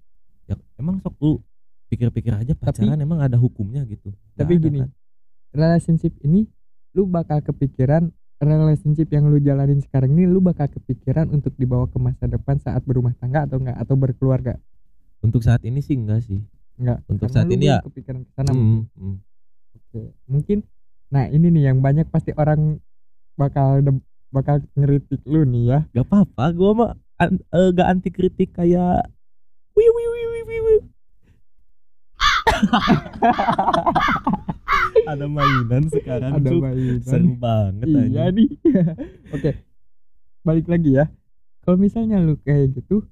[0.46, 1.32] Ya emang sok lu
[1.86, 4.10] pikir-pikir aja pacaran emang ada hukumnya gitu.
[4.10, 4.90] Nggak Tapi ada gini, kan?
[5.52, 6.44] relationship ini
[6.92, 11.96] lu bakal kepikiran relationship yang lu jalanin sekarang ini lu bakal kepikiran untuk dibawa ke
[11.96, 14.54] masa depan saat berumah tangga atau enggak atau berkeluarga?
[15.18, 16.42] Untuk saat ini sih enggak sih.
[16.76, 19.16] Enggak Untuk saat ini ya- kepikiran ke sana Hmm, hmm.
[19.74, 20.60] Oke, mungkin
[21.06, 22.82] nah ini nih yang banyak pasti orang
[23.34, 23.78] bakal
[24.28, 25.78] bakal ngeritik lu nih ya.
[25.94, 29.08] Gak apa-apa, gua mah an- eh, gak anti kritik kayak
[29.72, 30.78] wiu wiu wiu wiu, wiu.
[35.06, 38.34] Ada mainan sekarang ada mainan Seru banget iya aja.
[38.34, 38.48] nih
[39.34, 39.50] oke
[40.42, 41.06] balik lagi ya
[41.62, 43.06] kalau misalnya lu kayak gitu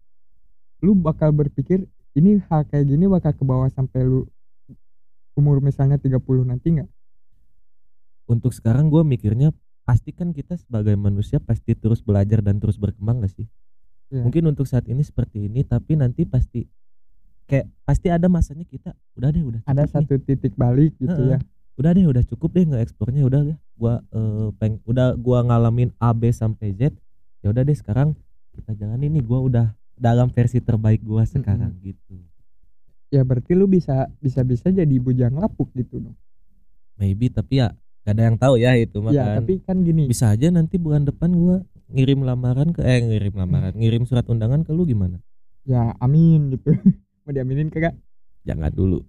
[0.83, 1.87] lu bakal berpikir
[2.19, 4.27] ini hal kayak gini bakal ke bawah sampai lu
[5.35, 6.91] umur misalnya 30 nanti nggak
[8.25, 9.53] Untuk sekarang gua mikirnya
[9.85, 13.45] pasti kan kita sebagai manusia pasti terus belajar dan terus berkembang gak sih?
[14.09, 14.25] Iya.
[14.25, 16.65] Mungkin untuk saat ini seperti ini tapi nanti pasti
[17.45, 20.07] kayak pasti ada masanya kita udah deh udah ada cukup nih.
[20.09, 21.37] satu titik balik gitu Heeh.
[21.37, 21.39] ya.
[21.75, 23.59] Udah deh udah cukup deh nggak ekspornya udah deh.
[23.77, 26.95] Gua eh, peng udah gua ngalamin A B sampai Z
[27.45, 28.17] ya udah deh sekarang
[28.57, 29.67] kita jalan ini gua udah
[29.99, 32.17] dalam versi terbaik gua sekarang gitu.
[33.13, 36.17] Ya berarti lu bisa bisa bisa jadi bujang lapuk gitu dong.
[36.99, 37.75] Maybe tapi ya
[38.07, 39.37] gak ada yang tahu ya itu mah ya kan.
[39.43, 40.09] tapi kan gini.
[40.09, 44.65] Bisa aja nanti bulan depan gua ngirim lamaran ke eh ngirim lamaran ngirim surat undangan
[44.65, 45.21] ke lu gimana?
[45.65, 46.75] Ya amin gitu
[47.25, 47.97] mau diaminin kagak?
[48.45, 49.01] Jangan dulu.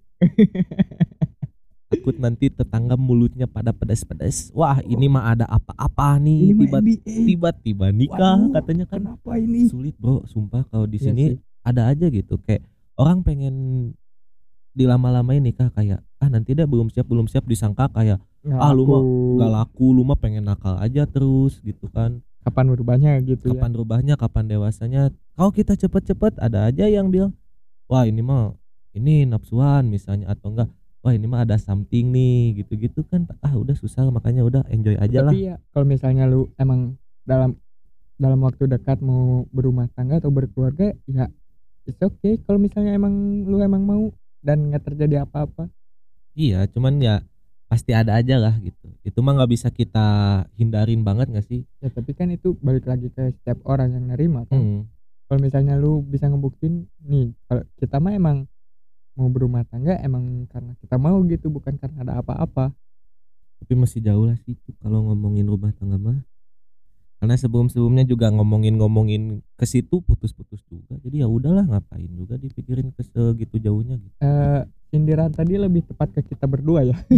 [1.86, 6.50] Takut nanti tetangga mulutnya pada pedas-pedas wah ini mah ada apa-apa nih?
[6.50, 6.82] Ini mah tiba
[7.54, 9.00] tiba-tiba nikah Waduh, katanya kan.
[9.06, 9.70] kenapa ini?
[9.70, 10.26] Sulit bro.
[10.26, 11.38] Sumpah kalau di Iya sini sih.
[11.62, 12.42] ada aja gitu.
[12.42, 12.66] Kayak
[12.98, 13.56] orang pengen
[14.74, 18.84] dilama-lamain nikah kayak ah nanti deh belum siap belum siap disangka kayak Nggak ah, lu
[18.86, 19.38] mah laku.
[19.38, 22.20] gak laku lu mah pengen nakal aja terus gitu kan.
[22.42, 25.14] Kapan berubahnya gitu kapan rubahnya kapan dewasanya.
[25.38, 27.34] Kalau kita cepet-cepet ada aja yang bilang
[27.86, 28.54] wah ini mah
[28.96, 30.70] ini nafsuan misalnya atau enggak.
[31.06, 33.30] Wah ini mah ada something nih gitu-gitu kan.
[33.46, 35.32] Ah udah susah makanya udah enjoy aja lah.
[35.34, 37.60] tapi ya kalau misalnya lu emang dalam
[38.16, 41.30] dalam waktu dekat mau berumah tangga atau berkeluarga ya
[41.86, 42.42] it's okay.
[42.42, 44.10] Kalau misalnya emang lu emang mau
[44.42, 45.70] dan nggak terjadi apa-apa.
[46.34, 47.22] Iya cuman ya
[47.70, 48.90] pasti ada aja lah gitu.
[49.06, 50.08] Itu mah nggak bisa kita
[50.58, 51.66] hindarin banget nggak sih?
[51.82, 54.58] Ya tapi kan itu balik lagi ke setiap orang yang nerima kan?
[54.58, 54.82] Hmm.
[55.26, 58.38] Kalau misalnya lu bisa ngebuktiin nih kalau kita mah emang
[59.16, 62.76] mau berumah tangga emang karena kita mau gitu bukan karena ada apa-apa.
[63.64, 66.20] Tapi masih jauh lah sih kalau ngomongin rumah tangga mah.
[67.16, 71.00] Karena sebelum sebelumnya juga ngomongin ngomongin ke situ putus-putus juga.
[71.00, 74.16] Jadi ya udahlah ngapain juga dipikirin ke segitu jauhnya gitu.
[74.20, 74.62] Eh
[74.92, 76.98] sindiran tadi lebih tepat ke kita berdua ya.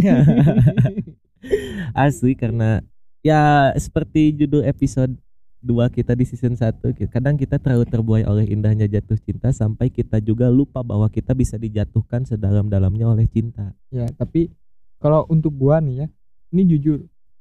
[2.06, 2.80] Asli karena
[3.26, 5.12] ya seperti judul episode
[5.58, 6.78] 2 kita di season 1
[7.10, 11.58] kadang kita terlalu terbuai oleh indahnya jatuh cinta sampai kita juga lupa bahwa kita bisa
[11.58, 13.74] dijatuhkan sedalam-dalamnya oleh cinta.
[13.90, 14.54] Ya tapi
[15.02, 16.06] kalau untuk gua nih ya
[16.54, 16.98] ini jujur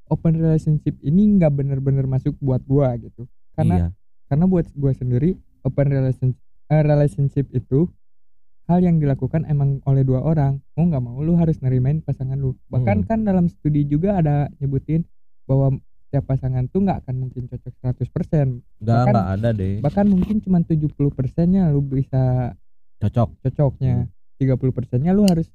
[0.10, 3.30] open relationship ini nggak bener-bener masuk buat gua gitu.
[3.54, 3.88] Karena iya.
[4.30, 7.88] karena buat gua sendiri open relationship relationship itu
[8.68, 10.60] hal yang dilakukan emang oleh dua orang.
[10.76, 12.58] Mau nggak mau lu harus nerimain pasangan lu.
[12.68, 13.08] Bahkan Hmm.
[13.08, 15.08] kan dalam studi juga ada nyebutin
[15.48, 19.76] bahwa setiap pasangan tuh nggak akan mungkin cocok 100% enggak bahkan- enggak ada deh.
[19.84, 22.56] bahkan mungkin cuma 70 persennya lu bisa
[23.04, 23.44] cocok.
[23.44, 24.08] cocoknya.
[24.40, 25.52] 30 persennya lu harus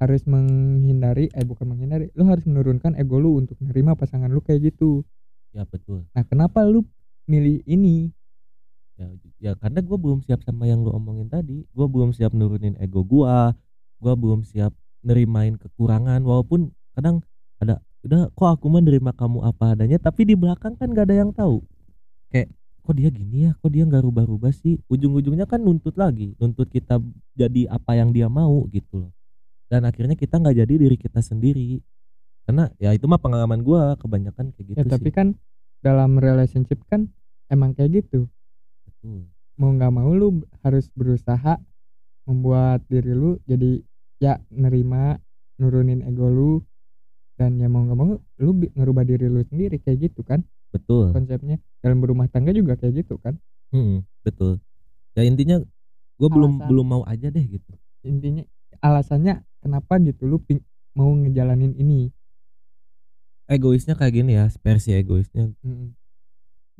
[0.00, 4.72] harus menghindari eh bukan menghindari lu harus menurunkan ego lu untuk menerima pasangan lu kayak
[4.72, 5.04] gitu.
[5.52, 6.08] Ya betul.
[6.16, 6.82] Nah kenapa lu
[7.28, 8.10] milih ini?
[8.94, 9.10] Ya,
[9.42, 11.66] ya karena gue belum siap sama yang lu omongin tadi.
[11.74, 13.52] Gue belum siap nurunin ego gua.
[13.98, 14.72] Gue belum siap
[15.04, 17.20] nerimain kekurangan walaupun kadang
[17.60, 21.16] ada udah kok aku mah nerima kamu apa adanya tapi di belakang kan gak ada
[21.24, 21.64] yang tahu.
[22.28, 22.52] Kayak
[22.84, 23.50] kok dia gini ya?
[23.56, 24.76] Kok dia nggak rubah-rubah sih?
[24.92, 27.00] Ujung-ujungnya kan nuntut lagi nuntut kita
[27.32, 29.12] jadi apa yang dia mau gitu loh.
[29.72, 31.80] Dan akhirnya kita nggak jadi diri kita sendiri.
[32.44, 35.16] Karena ya itu mah pengalaman gua kebanyakan kayak gitu ya tapi sih.
[35.16, 35.28] kan
[35.80, 37.08] dalam relationship kan
[37.48, 38.28] emang kayak gitu.
[38.84, 39.28] Betul.
[39.54, 41.62] mau nggak mau lu harus berusaha
[42.26, 43.80] membuat diri lu jadi
[44.18, 45.20] ya nerima
[45.60, 46.52] nurunin ego lu
[47.34, 51.58] dan ya mau nggak mau lu ngerubah diri lu sendiri kayak gitu kan betul konsepnya
[51.82, 53.36] dalam berumah tangga juga kayak gitu kan
[53.74, 54.62] Hmm, betul.
[55.18, 55.58] Ya intinya
[56.14, 57.74] gue belum belum mau aja deh gitu.
[58.06, 58.46] intinya
[58.78, 60.62] alasannya kenapa gitu lu ping-
[60.94, 62.14] mau ngejalanin ini
[63.44, 65.52] Egoisnya kayak gini ya, versi egoisnya.
[65.60, 65.92] Mm.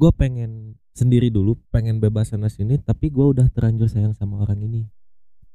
[0.01, 4.65] Gue pengen sendiri dulu, pengen bebas sana sini, tapi gue udah terlanjur sayang sama orang
[4.65, 4.89] ini.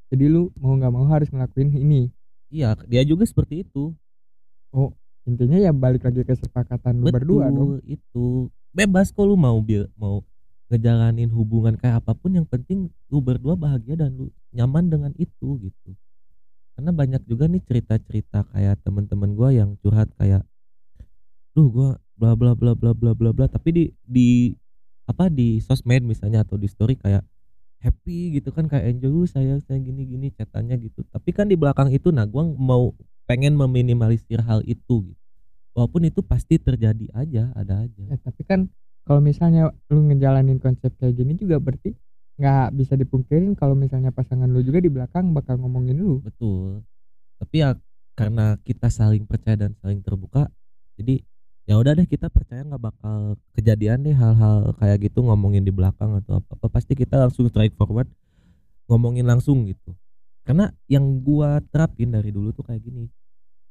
[0.10, 2.10] jadi lu mau nggak mau harus ngelakuin ini
[2.50, 3.94] Iya, dia juga seperti itu.
[5.30, 8.50] Intinya ya balik lagi ke kesepakatan lu Betul, berdua dong itu.
[8.74, 10.26] Bebas kok lu mau bil mau
[10.70, 15.58] ngejalanin hubungan kayak apa pun yang penting lu berdua bahagia dan lu nyaman dengan itu
[15.62, 15.90] gitu.
[16.78, 20.46] karena banyak juga nih cerita-cerita kayak teman-teman gua yang curhat kayak
[21.58, 24.30] duh gua bla bla bla bla bla bla bla tapi di di
[25.10, 27.26] apa di sosmed misalnya atau di story kayak
[27.82, 31.58] happy gitu kan kayak enjoy "Uh, saya saya gini gini catatannya gitu tapi kan di
[31.58, 32.94] belakang itu nah gua mau
[33.30, 35.22] pengen meminimalisir hal itu gitu.
[35.78, 38.04] Walaupun itu pasti terjadi aja ada aja.
[38.10, 38.74] Ya, tapi kan
[39.06, 41.94] kalau misalnya lu ngejalanin konsep kayak gini juga berarti
[42.42, 46.26] nggak bisa dipungkirin kalau misalnya pasangan lu juga di belakang bakal ngomongin lu.
[46.26, 46.82] betul.
[47.38, 47.78] Tapi ya
[48.18, 50.52] karena kita saling percaya dan saling terbuka
[51.00, 51.24] jadi
[51.64, 56.20] ya udah deh kita percaya nggak bakal kejadian deh hal-hal kayak gitu ngomongin di belakang
[56.20, 58.10] atau apa apa pasti kita langsung strike forward
[58.90, 59.94] ngomongin langsung gitu.
[60.44, 63.06] Karena yang gua terapin dari dulu tuh kayak gini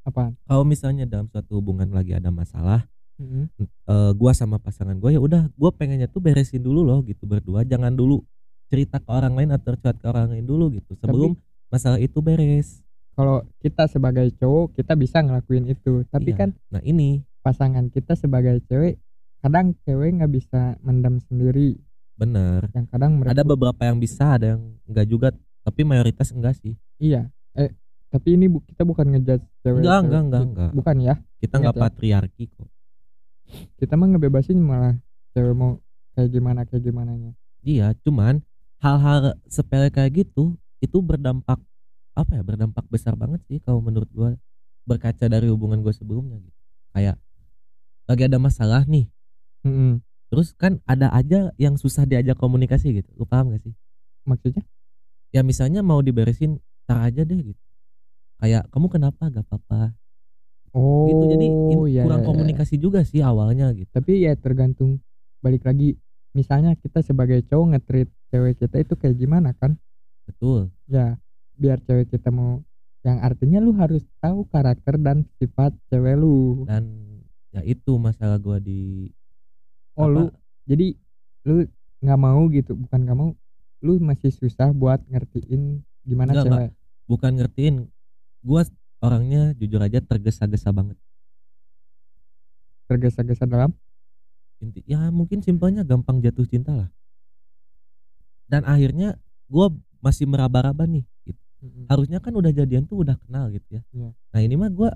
[0.09, 0.33] Apa?
[0.49, 2.89] kalau misalnya dalam suatu hubungan lagi ada masalah
[3.21, 3.53] Mm-mm.
[3.61, 7.61] eh, gua sama pasangan gua ya udah gua pengennya tuh beresin dulu loh gitu berdua
[7.63, 8.25] jangan dulu
[8.69, 11.37] cerita ke orang lain atau curhat ke orang lain dulu gitu sebelum
[11.69, 12.81] masalah itu beres
[13.13, 16.39] Kalau kita sebagai cowok kita bisa ngelakuin itu, tapi Iya.
[16.39, 18.95] kan nah ini pasangan kita sebagai cewek
[19.43, 21.75] kadang cewek nggak bisa mendam sendiri,
[22.15, 25.29] bener yang kadang mereka ada beberapa yang bisa ada yang enggak juga
[25.67, 27.27] tapi mayoritas enggak sih iya.
[27.53, 27.75] Eh
[28.09, 29.81] tapi ini bu- kita bukan ngejudge cewek.
[29.81, 31.15] enggak enggak enggak enggak Bukan ya.
[31.39, 31.83] kita enggak Ingat ya.
[31.85, 32.69] patriarki kok
[33.77, 34.95] Kita mah ngebebasin malah
[35.31, 35.81] cewek mau
[36.13, 37.33] kayak gimana kayak gimananya.
[37.61, 38.41] iya cuman
[38.79, 41.59] hal-hal sepele kayak gitu itu berdampak
[42.13, 44.35] apa ya berdampak besar banget sih kalau menurut gua
[44.83, 46.59] berkaca dari hubungan gue sebelumnya gitu
[46.91, 47.17] kayak
[48.05, 49.05] lagi ada masalah nih
[49.63, 50.01] Mm-mm.
[50.27, 53.75] terus kan ada aja yang susah diajak komunikasi gitu lu paham gak sih
[54.25, 54.65] Maksudnya?
[55.29, 57.63] ya misalnya mau diberesin tar aja deh gitu
[58.39, 59.23] kayak kamu kenapa?
[59.31, 59.95] Gak apa-apa.
[60.77, 61.25] Oh, gitu.
[61.37, 61.47] Jadi
[61.91, 62.29] iya, kurang iya.
[62.29, 63.89] komunikasi juga sih awalnya gitu.
[63.91, 65.03] Tapi ya tergantung
[65.43, 65.97] balik lagi
[66.37, 69.75] misalnya kita sebagai cowok nge-treat cewek kita itu kayak gimana kan?
[70.29, 70.71] Betul.
[70.87, 71.17] Ya
[71.59, 72.63] biar cewek kita mau
[73.03, 76.69] yang artinya lu harus tahu karakter dan sifat cewek lu.
[76.69, 77.17] Dan
[77.51, 79.09] ya itu masalah gua di
[79.97, 80.25] oh apa, lu
[80.69, 80.87] jadi
[81.49, 81.65] lu
[82.05, 82.77] nggak mau gitu?
[82.77, 83.33] Bukan nggak mau
[83.83, 86.71] lu masih susah buat ngertiin gimana Enggak, cewek?
[87.09, 87.75] Bukan ngertiin
[88.49, 88.65] gua
[89.05, 90.97] orangnya jujur aja tergesa-gesa banget.
[92.89, 93.77] Tergesa-gesa dalam?
[94.65, 96.89] Inti ya mungkin simpelnya gampang jatuh cinta lah.
[98.49, 99.21] Dan akhirnya
[99.53, 99.69] gua
[100.01, 101.43] masih meraba-raba nih gitu.
[101.91, 103.83] harusnya kan udah jadian tuh udah kenal gitu ya.
[103.91, 104.11] Iya.
[104.15, 104.91] nah ini mah gua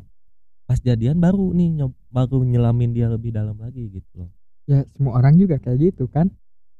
[0.62, 4.30] pas jadian baru nih nyob, baru nyelamin dia lebih dalam lagi gitu loh.
[4.64, 6.30] Ya semua orang juga kayak gitu kan?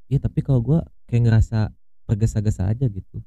[0.08, 0.80] Iya tapi kalau gua
[1.10, 1.74] kayak ngerasa
[2.08, 3.20] tergesa-gesa aja gitu.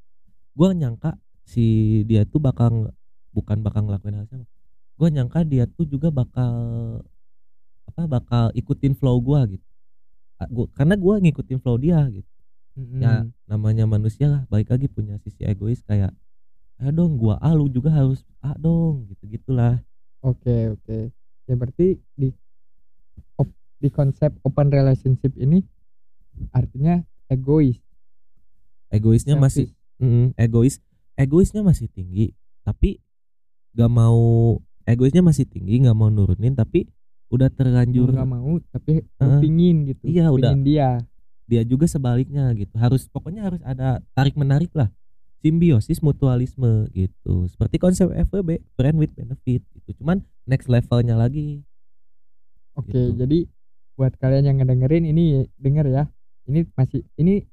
[0.55, 2.89] Gua nyangka si dia tuh bakal
[3.35, 4.47] bukan bakal ngelakuin hal sama
[4.95, 6.55] gua nyangka dia tuh juga bakal
[7.85, 9.67] apa bakal ikutin flow gua gitu
[10.47, 12.31] gua, karena gua ngikutin flow dia gitu
[12.99, 13.31] ya Mm-mm.
[13.47, 16.15] namanya manusia lah balik lagi punya sisi egois kayak
[16.79, 19.79] ayo dong gua ah lu juga harus ah dong gitu gitulah
[20.25, 21.13] Oke oke.
[21.45, 22.33] Ya berarti di
[23.37, 25.61] op- di konsep open relationship ini
[26.49, 26.97] artinya
[27.29, 27.77] egois.
[28.89, 30.01] egoisnya masih selfish.
[30.01, 30.75] Mm, egois
[31.13, 32.33] egoisnya masih tinggi
[32.65, 32.97] tapi
[33.75, 34.57] gak mau
[34.87, 36.87] egoisnya masih tinggi nggak mau nurunin tapi
[37.27, 39.39] udah terlanjur nggak mau tapi Heeh.
[39.41, 40.03] pingin gitu.
[40.07, 40.53] Iya, udah.
[40.53, 40.89] Pingin dia.
[41.45, 44.89] dia juga sebaliknya gitu harus pokoknya harus ada tarik menarik lah
[45.45, 51.61] simbiosis mutualisme gitu seperti konsep FWB friend with benefit itu cuman next levelnya lagi
[52.75, 53.15] Oke, Gitu.
[53.15, 53.39] jadi
[53.95, 56.03] buat kalian yang ngedengerin ini denger ya.
[56.45, 57.47] Ini masih ini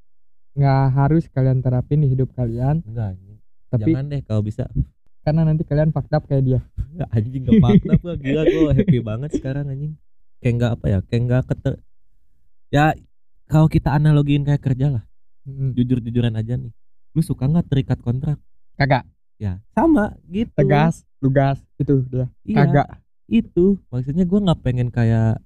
[0.59, 3.17] nggak harus kalian terapin di hidup kalian, enggak
[3.73, 4.69] tapi jangan deh kalau bisa
[5.23, 6.61] karena nanti kalian fucked up kayak dia.
[7.17, 9.97] anjing gak fakta gua gila gua happy banget sekarang anjing
[10.45, 11.75] kayak nggak apa ya kayak nggak keter
[12.69, 12.85] ya
[13.49, 15.05] kalau kita analogiin kayak kerja lah
[15.49, 15.73] Mm-mm.
[15.73, 16.73] jujur-jujuran aja nih
[17.17, 18.37] lu suka nggak terikat kontrak
[18.77, 19.05] Kagak,
[19.37, 22.27] ya sama gitu tegas, lugas itu dia.
[22.43, 22.89] iya, Kagak.
[23.29, 25.39] itu maksudnya gua nggak pengen kayak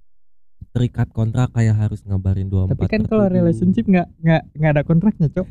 [0.72, 5.28] terikat kontrak kayak harus ngabarin dua Tapi kan kalau relationship nggak nggak nggak ada kontraknya,
[5.32, 5.48] Cok.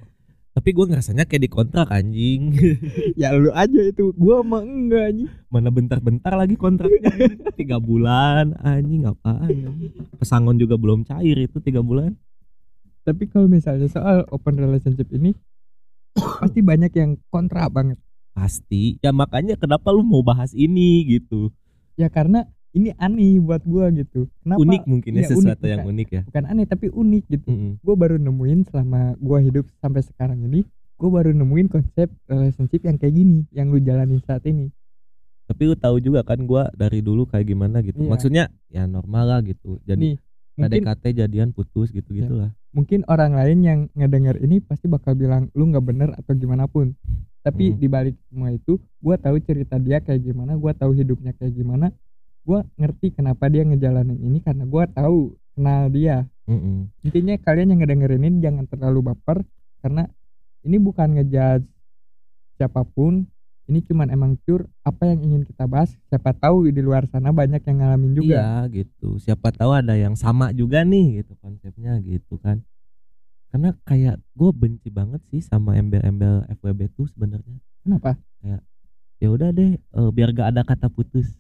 [0.56, 2.56] Tapi gua ngerasanya kayak di kontrak anjing
[3.20, 4.16] ya lu aja itu.
[4.16, 5.30] Gua mah enggak anjing.
[5.52, 7.12] mana bentar-bentar lagi kontraknya
[7.54, 9.92] tiga bulan anjing apaan anjing.
[10.16, 12.16] pesangon juga belum cair itu tiga bulan
[13.04, 15.36] Tapi kalau misalnya soal open relationship ini
[16.42, 18.00] pasti banyak yang kontra banget.
[18.32, 21.52] pasti ya makanya kenapa lu mau bahas ini gitu
[21.96, 24.28] Ya karena ini aneh buat gua gitu.
[24.38, 24.60] Kenapa?
[24.60, 25.94] unik mungkin ya Iya, unik, sesuatu yang bukan.
[25.96, 27.48] unik ya Bukan aneh tapi unik gitu.
[27.48, 27.72] Mm-mm.
[27.80, 32.96] Gua baru nemuin selama gua hidup sampai sekarang ini, gua baru nemuin konsep relationship yang
[32.96, 34.70] kayak gini, yang lu jalanin saat ini.
[35.46, 38.10] tapi lu tahu juga kan gua dari dulu kayak gimana gitu Iya.
[38.10, 40.18] maksudnya ya normal lah gitu jadi Nih,
[40.58, 45.70] PDKT jadian putus gitu gitulah mungkin orang lain yang ngedenger ini pasti bakal bilang lu
[45.70, 46.98] nggak bener atau gimana pun.
[47.40, 47.78] tapi Hmm.
[47.78, 51.94] di balik semua itu gue tahu cerita dia kayak gimana gue tahu hidupnya kayak gimana
[52.46, 56.94] gue ngerti kenapa dia ngejalanin ini karena gue tahu kenal dia Mm-mm.
[57.02, 59.42] intinya kalian yang ngedengerin ini jangan terlalu baper
[59.82, 60.06] karena
[60.62, 61.66] ini bukan ngejudge
[62.56, 63.26] siapa pun
[63.66, 67.66] ini cuman emang cur apa yang ingin kita bahas siapa tahu di luar sana banyak
[67.66, 69.18] yang ngalamin juga Iya gitu.
[69.18, 72.62] Siapa tahu ada yang sama juga nih gitu konsepnya gitu kan.
[73.50, 77.58] Karena kayak gue benci banget sih sama embel-embel FWB tuh sebenarnya.
[77.82, 78.14] kenapa
[79.16, 81.40] Ya udah deh, eh, biar gak ada kata putus.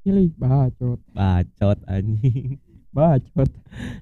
[0.00, 2.56] Pilih bacot Bacot anjing.
[2.90, 3.46] bacot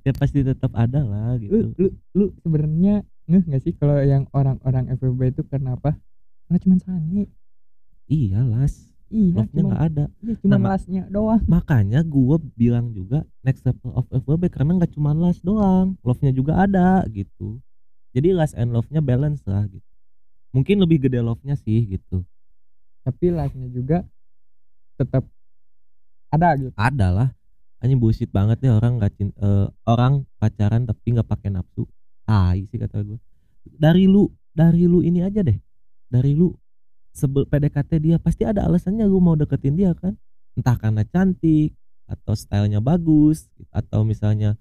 [0.00, 1.56] ya pasti tetap ada lah lu gitu.
[1.76, 5.92] lu lu sebenarnya ngeh nggak sih kalau yang orang-orang FWB itu kenapa
[6.44, 7.24] karena cuman sange
[8.06, 10.04] Iya las, iya love-nya cuma nggak ada.
[10.18, 14.92] iya, cuma Nama- lasnya doang Makanya gue bilang juga next level of FWB karena nggak
[14.92, 17.60] cuma las doang, love-nya juga ada gitu.
[18.10, 19.84] Jadi last and love-nya balance lah gitu.
[20.50, 22.24] Mungkin lebih gede love-nya sih gitu.
[22.98, 24.08] tapi lasnya juga
[24.94, 25.28] tetap
[26.28, 26.72] ada gitu.
[26.76, 27.28] Ada lah
[27.78, 31.86] hanya bullshit banget nih orang nggak eh, orang pacaran tapi nggak pakai nafsu.
[32.28, 33.16] Tai sih kata gue
[33.64, 35.56] dari lu dari lu ini aja deh.
[36.08, 36.52] Dari lu
[37.12, 40.16] sebel PDKT dia pasti ada alasannya lu mau deketin dia kan.
[40.58, 41.72] Entah karena cantik
[42.08, 44.56] atau stylenya bagus atau misalnya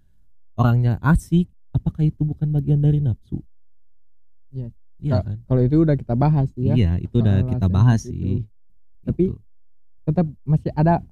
[0.59, 3.39] orangnya asik apakah itu bukan bagian dari nafsu?
[4.51, 4.71] Iya.
[4.97, 5.37] iya kan?
[5.45, 6.73] kalau itu udah kita bahas ya.
[6.73, 8.13] Iya itu udah kita bahas gitu.
[8.13, 8.37] sih.
[9.05, 9.39] Tapi- Gitu.
[10.07, 11.03] tetap masih ada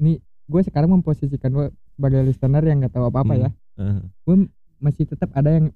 [0.00, 3.50] nih gue sekarang memposisikan gue sebagai listener yang nggak tahu apa apa ya.
[3.78, 4.46] Eh,
[4.82, 5.72] masih tetap ada yang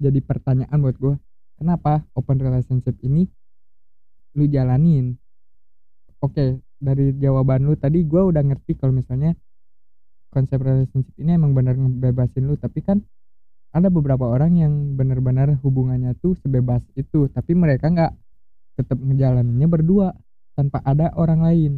[0.00, 1.14] jadi pertanyaan buat gue
[1.56, 3.28] kenapa open relationship ini
[4.36, 5.16] lu jalanin?
[6.20, 9.36] Oke dari jawaban lu tadi gue udah ngerti kalau misalnya
[10.32, 13.04] konsep relationship ini emang bener ngebebasin lu tapi kan
[13.70, 18.12] ada beberapa orang yang benar-benar hubungannya tuh sebebas itu tapi mereka nggak
[18.80, 20.16] tetap ngejalaninnya berdua
[20.56, 21.72] tanpa ada orang lain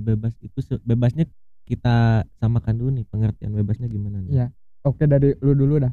[0.00, 1.28] sebebas itu bebasnya
[1.68, 4.32] kita samakan dulu nih pengertian bebasnya gimana nih?
[4.32, 4.46] Iya.
[4.80, 5.92] oke dari lu dulu dah.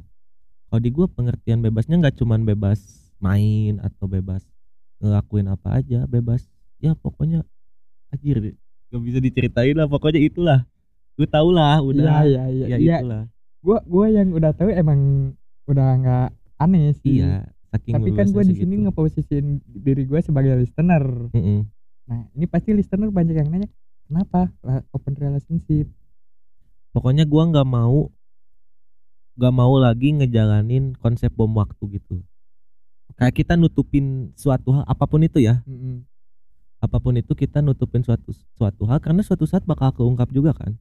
[0.72, 4.48] Kalau di gua pengertian bebasnya nggak cuman bebas main atau bebas
[5.04, 6.48] ngelakuin apa aja bebas
[6.82, 7.46] ya pokoknya
[8.10, 8.56] anjir
[8.88, 10.60] gak bisa diceritain lah pokoknya itulah.
[11.20, 12.24] Lu tau lah udah.
[12.24, 12.98] Iya iya ya iya.
[13.04, 13.24] itulah.
[13.60, 15.34] Gue gue yang udah tahu emang
[15.68, 16.30] udah nggak
[16.64, 17.20] aneh sih.
[17.20, 19.48] Iya saking tapi kan gue bebasnya di sini ngeposisiin
[19.84, 21.04] diri gue sebagai listener.
[21.36, 21.68] Mm-mm.
[22.08, 23.68] nah ini pasti listener banyak yang nanya
[24.08, 24.50] kenapa?
[24.90, 25.92] Open relationship.
[26.92, 28.10] Pokoknya gua nggak mau
[29.38, 32.26] nggak mau lagi ngejalanin konsep bom waktu gitu.
[33.14, 35.62] Kayak kita nutupin suatu hal apa pun itu ya.
[35.68, 36.08] Mm-mm.
[36.78, 40.78] apa pun itu kita nutupin suatu suatu hal karena suatu saat bakal keungkap juga kan.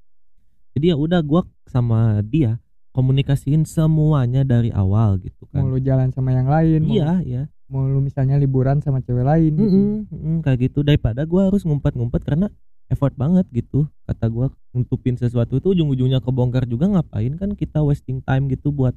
[0.76, 2.60] Jadi ya udah gua sama dia
[2.92, 7.42] komunikasiin semuanya dari awal gitu mau kan lu jalan sama yang lain mau- iya iya.
[7.68, 9.72] mau, lu misalnya liburan sama cewek lain gitu.
[9.72, 10.84] Mm-mm, mm-mm, kayak gitu.
[10.84, 12.52] Daripada gua harus ngumpet-ngumpet karena
[12.90, 13.90] effort banget gitu.
[14.06, 18.94] Kata gua nutupin sesuatu itu ujung-ujungnya kebongkar juga ngapain kan kita wasting time gitu buat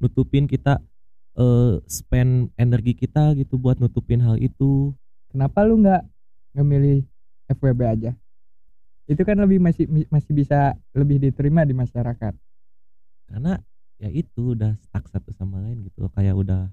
[0.00, 0.80] nutupin kita
[1.38, 4.92] eh spend energi kita gitu buat nutupin hal itu.
[5.30, 6.02] Kenapa lu nggak
[6.58, 7.06] ngemilih
[7.46, 8.12] FWB aja?
[9.06, 12.34] Itu kan lebih masih masih bisa lebih diterima di masyarakat.
[13.30, 13.58] Karena
[14.00, 16.72] ya itu udah stuck satu sama lain gitu kayak udah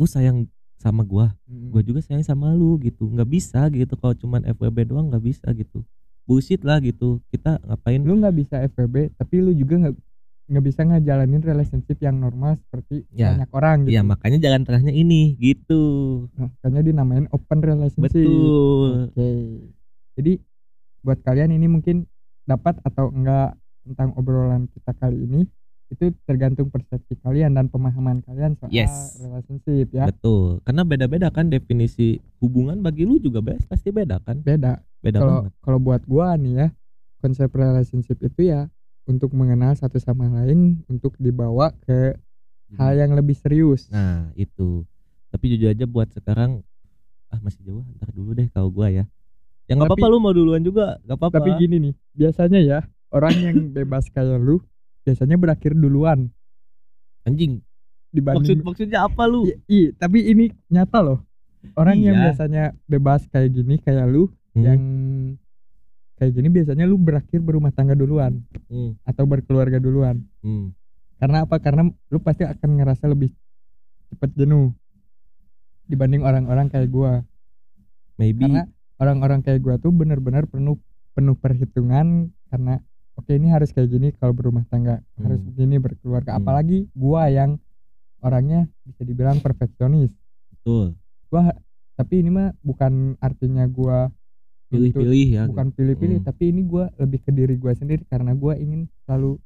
[0.00, 0.48] lu sayang
[0.80, 1.36] sama gua.
[1.44, 1.70] Mm-mm.
[1.76, 3.04] gue juga sayang sama lu gitu.
[3.04, 3.92] Nggak bisa gitu.
[3.94, 5.84] Kalau cuman FWB doang nggak bisa gitu.
[6.24, 7.20] Bullshit lah gitu.
[7.28, 8.00] Kita ngapain?
[8.00, 9.94] Lu nggak bisa FWB tapi lu juga nggak
[10.50, 13.30] nggak bisa ngejalanin relationship yang normal seperti Ya.
[13.36, 13.94] banyak orang gitu.
[13.94, 15.82] Ya makanya jalan tengahnya ini gitu.
[16.34, 18.10] Makanya dinamain open relationship.
[18.10, 19.12] Betul.
[19.14, 19.28] Oke.
[20.18, 20.32] Jadi
[21.04, 22.08] buat kalian ini mungkin
[22.44, 23.54] dapat atau enggak
[23.86, 25.46] tentang obrolan kita kali ini
[25.90, 29.18] itu tergantung persepsi kalian dan pemahaman kalian soal Yes.
[29.18, 30.06] relationship ya.
[30.06, 30.62] Betul.
[30.62, 34.38] Karena beda-beda kan definisi hubungan bagi lu juga best pasti beda kan?
[34.38, 34.78] Beda.
[35.02, 35.52] Beda kalau banget.
[35.58, 36.68] kalau buat gua nih ya
[37.18, 38.70] konsep relationship itu ya
[39.04, 42.14] untuk mengenal satu sama lain untuk dibawa ke
[42.78, 43.90] hal yang lebih serius.
[43.90, 44.86] Nah itu.
[45.30, 46.62] Tapi jujur aja buat sekarang
[47.30, 49.10] ah masih jauh ntar dulu deh kalau gua ya.
[49.66, 51.34] Ya nggak apa-apa lu mau duluan juga nggak apa-apa.
[51.42, 52.78] tapi gini nih biasanya ya
[53.10, 54.58] orang yang bebas kayak lu
[55.10, 56.30] biasanya berakhir duluan.
[57.26, 57.58] Anjing.
[57.58, 59.46] Maksud dibanding maksudnya apa lu?
[59.46, 61.18] I, i- tapi ini nyata loh.
[61.74, 62.24] Orang yang Iya.
[62.30, 64.80] biasanya bebas kayak gini kayak lu Hmm, yang
[66.16, 68.42] kayak gini biasanya lu berakhir berumah tangga duluan.
[68.66, 70.22] Hmm, atau berkeluarga duluan.
[70.40, 70.70] Hmm.
[71.20, 71.60] karena apa?
[71.60, 73.28] Karena lu pasti akan ngerasa lebih
[74.08, 74.72] cepat jenuh
[75.84, 77.20] dibanding orang-orang kayak gua.
[78.16, 78.48] Maybe.
[78.48, 78.64] Karena
[78.96, 80.80] orang-orang kayak gua tuh benar-benar penuh
[81.12, 82.80] penuh perhitungan karena
[83.14, 85.48] oke ini harus kayak gini kalau berumah tangga harus Hmm.
[85.48, 86.40] begini berkeluarga Hmm.
[86.40, 87.58] apalagi gua yang
[88.20, 90.12] orangnya bisa dibilang perfeksionis
[90.50, 90.94] betul
[91.28, 91.54] gua
[91.94, 94.08] tapi ini mah bukan artinya gua
[94.68, 96.26] pilih-pilih ya bukan pilih-pilih Hmm.
[96.26, 99.36] tapi ini gua lebih ke diri gua sendiri karena gua ingin selalu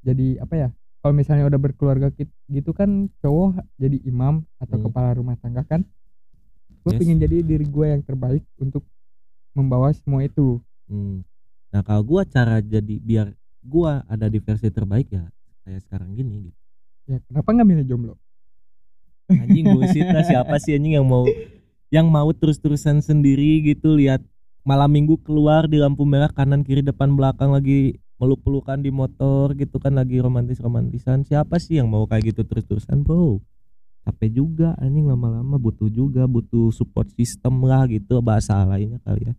[0.00, 2.10] jadi apa ya kalau misalnya udah berkeluarga
[2.48, 4.84] gitu kan cowok jadi imam atau Hmm.
[4.86, 5.82] kepala rumah tangga kan
[6.78, 7.00] gue Yes.
[7.00, 8.80] pengen jadi diri gue yang terbaik untuk
[9.52, 11.20] membawa semua itu Hmm.
[11.68, 15.28] Nah kalau gua cara jadi biar gua ada di versi terbaik ya
[15.68, 16.58] kayak sekarang gini gitu.
[17.08, 18.14] ya kenapa nggak milih jomblo?
[19.28, 21.28] Anjing bullshit lah siapa sih anjing yang mau
[21.92, 24.24] yang mau terus-terusan sendiri gitu lihat
[24.64, 29.78] malam minggu keluar di lampu merah kanan kiri depan belakang lagi meluk-pelukan di motor gitu
[29.78, 31.22] kan lagi romantis-romantisan.
[31.22, 33.38] Siapa sih yang mau kayak gitu terus-terusan bro?
[34.04, 39.34] Capek juga anjing lama-lama butuh juga butuh support system lah gitu bahasa lainnya kali ya.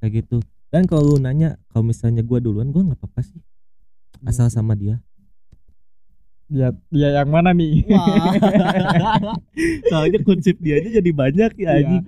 [0.00, 0.36] Kayak gitu
[0.68, 3.40] dan kalau lu nanya kalau misalnya gua duluan gua nggak apa-apa sih.
[4.22, 4.98] Asal sama dia.
[6.48, 7.84] Dia dia yang mana nih?
[9.88, 11.72] Soalnya konsep dia aja jadi banyak ya Iya.
[11.76, 12.04] anjing.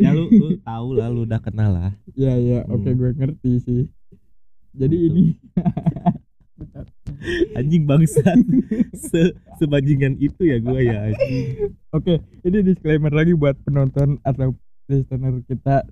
[0.00, 1.90] Ya lu lu tahu lah lu udah kenal lah.
[2.12, 2.96] Ya ya oke Hmm.
[2.96, 3.82] gue ngerti sih.
[4.70, 5.06] Jadi Gitu.
[5.08, 5.22] ini
[7.58, 8.36] anjing bangsat.
[8.94, 11.74] Se sebajingan itu ya gua ya anjing.
[11.90, 14.54] Oke, ini disclaimer lagi buat penonton atau
[14.86, 15.84] listener kita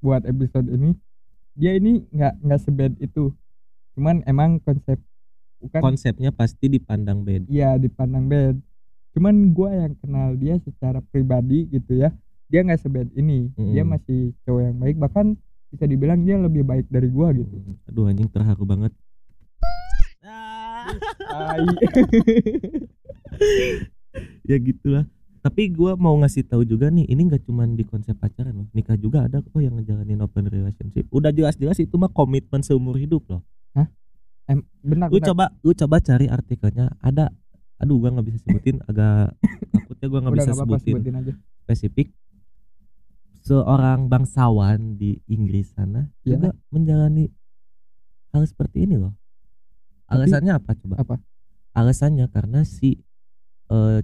[0.00, 0.92] buat episode ini.
[1.54, 3.30] Dia ini nggak nggak sebad itu.
[3.94, 4.98] Cuman emang konsep
[5.62, 8.58] bukan konsepnya pasti dipandang beda iya dipandang bad.
[9.14, 12.10] Cuman gua yang kenal dia secara pribadi gitu ya.
[12.50, 13.54] Dia nggak sebad ini.
[13.54, 13.94] Dia Mm-mm.
[13.94, 15.38] masih cowok yang baik bahkan
[15.74, 17.50] bisa dibilang dia lebih baik dari gua gitu.
[17.90, 18.94] aduh anjing terharu banget
[24.50, 25.10] ya gitulah
[25.44, 28.68] tapi gua mau ngasih tahu juga nih ini nggak cuman di konsep pacaran loh.
[28.72, 31.04] Nikah juga ada kok yang ngejalanin open relationship.
[31.12, 33.44] Udah jelas-jelas itu mah komitmen seumur hidup loh.
[34.44, 35.28] Em, benar lu benar.
[35.32, 36.92] coba lu coba cari artikelnya.
[37.00, 37.28] Ada.
[37.80, 38.80] Aduh gua nggak bisa sebutin.
[38.88, 39.36] Agak
[39.72, 40.94] takutnya gua nggak bisa nggak apa-apa, sebutin.
[40.96, 41.32] sebutin aja.
[41.64, 42.08] spesifik.
[43.44, 46.36] Seorang bangsawan di Inggris sana Ya.
[46.40, 47.28] juga menjalani
[48.32, 49.12] hal seperti ini loh.
[50.08, 50.94] Tapi- alasannya apa coba?
[51.00, 51.16] Apa?
[51.74, 53.00] alasannya karena si
[53.66, 54.00] eh,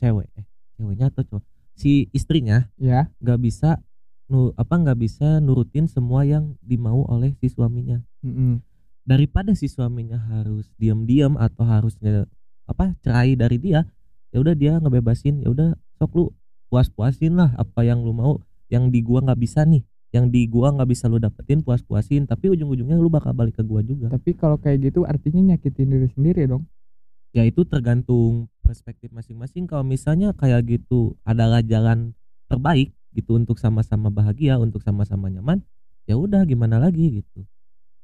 [0.00, 0.47] cewek eh
[0.78, 3.10] ceweknya atau cowok si istrinya Ya.
[3.18, 3.82] nggak bisa
[4.28, 8.62] nu apa nggak bisa nurutin semua yang dimau oleh si suaminya Mm-mm.
[9.02, 12.28] daripada si suaminya harus diam-diam atau harus nge-
[12.64, 13.88] apa cerai dari dia
[14.28, 16.24] ya udah dia ngebebasin ya udah sok lu
[16.68, 18.36] puas-puasin lah apa yang lu mau
[18.68, 19.80] yang di gua nggak bisa nih
[20.12, 23.80] yang di gua nggak bisa lu dapetin puas-puasin tapi ujung-ujungnya lu bakal balik ke gua
[23.80, 26.68] juga Tapi kalau kayak gitu artinya nyakitin diri sendiri dong.
[27.32, 29.64] Ya itu tergantung perspektif masing-masing.
[29.64, 32.12] Kalau misalnya kayak gitu adalah jalan
[32.48, 35.64] terbaik gitu untuk sama-sama bahagia untuk sama-sama nyaman
[36.04, 37.44] ya udah gimana lagi gitu.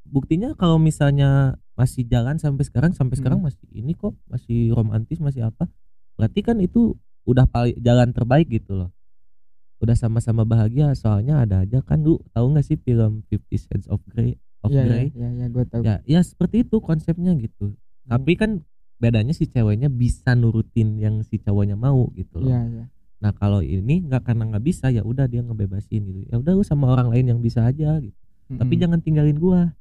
[0.05, 3.49] Buktinya kalau misalnya masih jalan sampai sekarang sampai sekarang Hmm.
[3.49, 5.67] masih ini kok masih romantis masih apa
[6.15, 6.95] berarti kan itu
[7.25, 8.91] udah paling jalan terbaik gitu loh.
[9.81, 14.01] Udah sama-sama bahagia soalnya ada aja kan lu tahu nggak sih film Fifty Shades of
[14.07, 15.07] Grey of Iya, Grey?
[15.13, 15.83] ya, ya, ya, gue tahu.
[15.85, 17.73] ya ya seperti itu konsepnya gitu.
[18.05, 18.61] Tapi kan
[18.97, 22.85] bedanya si ceweknya bisa nurutin yang si cowoknya mau gitu loh Iya, iya.
[23.19, 26.89] nah kalau ini nggak karena nggak bisa ya udah dia ngebebasin gitu ya udah sama
[26.89, 28.17] orang lain yang bisa aja gitu
[28.51, 28.83] tapi Mm-mm.
[28.83, 29.73] jangan tinggalin gua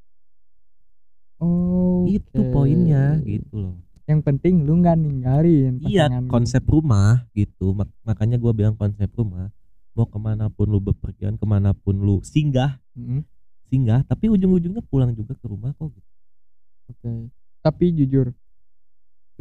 [1.38, 6.30] Oh, itu poinnya gitu loh Yang penting lu nggak ninggalin iya pasangan lu.
[6.30, 9.52] konsep rumah gitu Mak- makanya gua bilang konsep rumah
[9.92, 13.24] mau ke mana pun lu bepergian ke mana pun lu singgah Mm-mm.
[13.68, 16.10] singgah tapi ujung-ujungnya pulang juga ke rumah kok gitu.
[16.86, 17.12] Oke.
[17.60, 18.32] Tapi jujur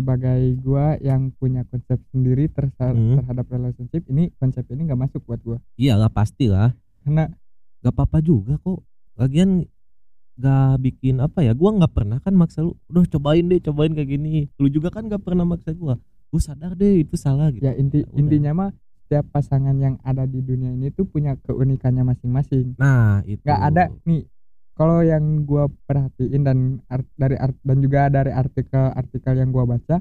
[0.03, 3.23] sebagai gua yang punya konsep sendiri tersa- Hmm.
[3.23, 5.59] terhadap relationship ini konsep ini nggak masuk buat gua.
[5.79, 6.75] iyalah pasti lah.
[7.01, 7.31] Karena
[7.79, 8.83] gak apa-apa juga kok.
[9.15, 9.63] Lagian
[10.35, 14.11] gak bikin apa ya gua nggak pernah kan maksa lu udah cobain deh cobain kayak
[14.11, 14.51] gini.
[14.59, 15.95] Lu juga kan gak pernah maksa gua.
[16.29, 17.63] Gua sadar deh itu salah gitu.
[17.63, 18.71] Ya inti Ya intinya mah
[19.05, 22.75] setiap pasangan yang ada di dunia ini tuh punya keunikannya masing-masing.
[22.75, 23.45] nah itu.
[23.45, 24.25] Nggak ada nih
[24.73, 26.59] kalau yang gua perhatiin dan
[26.89, 30.01] art- dari art dan juga dari artikel-artikel yang gua baca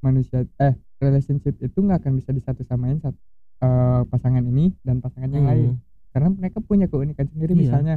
[0.00, 3.12] manusia eh relationship itu nggak akan bisa disatu samain sat,
[3.60, 5.70] eh, pasangan ini dan pasangan yang Hmm, lain
[6.12, 7.52] karena mereka punya keunikan sendiri.
[7.52, 7.60] Iya.
[7.60, 7.94] misalnya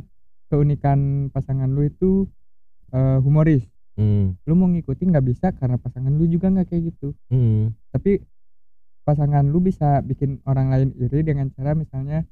[0.48, 2.28] keunikan pasangan lu itu
[2.92, 3.68] eh, humoris.
[3.98, 7.12] Hmm, lu mau ngikutin nggak bisa karena pasangan lu juga nggak kayak gitu.
[7.28, 7.74] Hmm.
[7.92, 8.22] tapi
[9.04, 12.28] pasangan lu bisa bikin orang lain iri dengan cara misalnya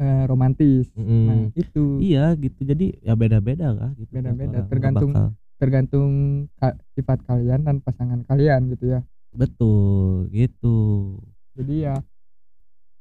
[0.00, 0.88] eh, romantis.
[0.94, 1.24] Mm-mm.
[1.26, 1.84] nah itu.
[2.00, 2.64] Iya gitu.
[2.64, 4.10] Jadi ya beda-beda lah gitu.
[4.10, 6.10] Beda-beda, tergantung- bakal- tergantung
[6.56, 9.00] ka- sifat kalian dan pasangan kalian gitu ya.
[9.30, 11.20] Betul gitu.
[11.52, 12.00] Jadi ya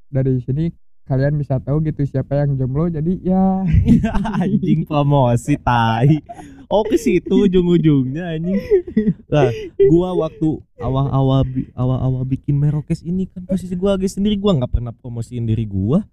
[0.09, 0.67] dari sini
[1.05, 2.85] kalian bisa tahu gitu siapa yang jomblo.
[2.85, 3.63] Jadi ya.
[4.37, 6.19] Anjing promosi tai.
[6.67, 8.61] Oh ke situ ujung-ujungnya anjing.
[9.25, 9.49] Lah
[9.89, 11.41] gua waktu awal-awal
[11.73, 16.05] awal-awal bikin merokes ini kan posisi gua lagi sendiri gua nggak pernah promosiin diri gua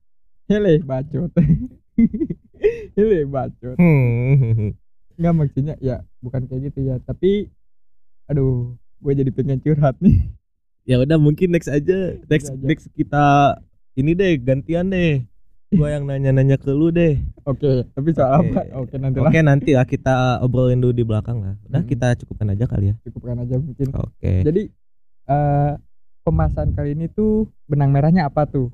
[0.46, 1.30] hele bacot.
[2.96, 3.76] Hele bacot.
[3.76, 4.72] Hmm.
[5.16, 6.96] nggak maksudnya ya bukan kayak gitu ya.
[7.00, 7.48] Tapi
[8.26, 10.28] aduh gue jadi pengen curhat nih.
[10.84, 12.16] Ya udah mungkin next aja.
[12.28, 12.64] Next aja.
[12.64, 13.56] next kita
[13.94, 15.24] ini deh gantian deh.
[15.66, 17.18] Gua yang nanya-nanya ke lu deh.
[17.42, 18.54] Oke tapi soal Oke.
[18.54, 18.60] apa?
[18.86, 21.54] Oke nanti oke lah nanti lah kita obrolin dulu di belakang lah.
[21.66, 21.90] Udah Hmm.
[21.90, 22.94] kita cukupkan aja kali ya.
[23.02, 23.88] Cukupkan aja mungkin.
[23.98, 24.32] Oke.
[24.46, 24.62] Jadi
[25.26, 25.72] eh
[26.22, 28.70] pembahasan kali ini tuh benang merahnya apa tuh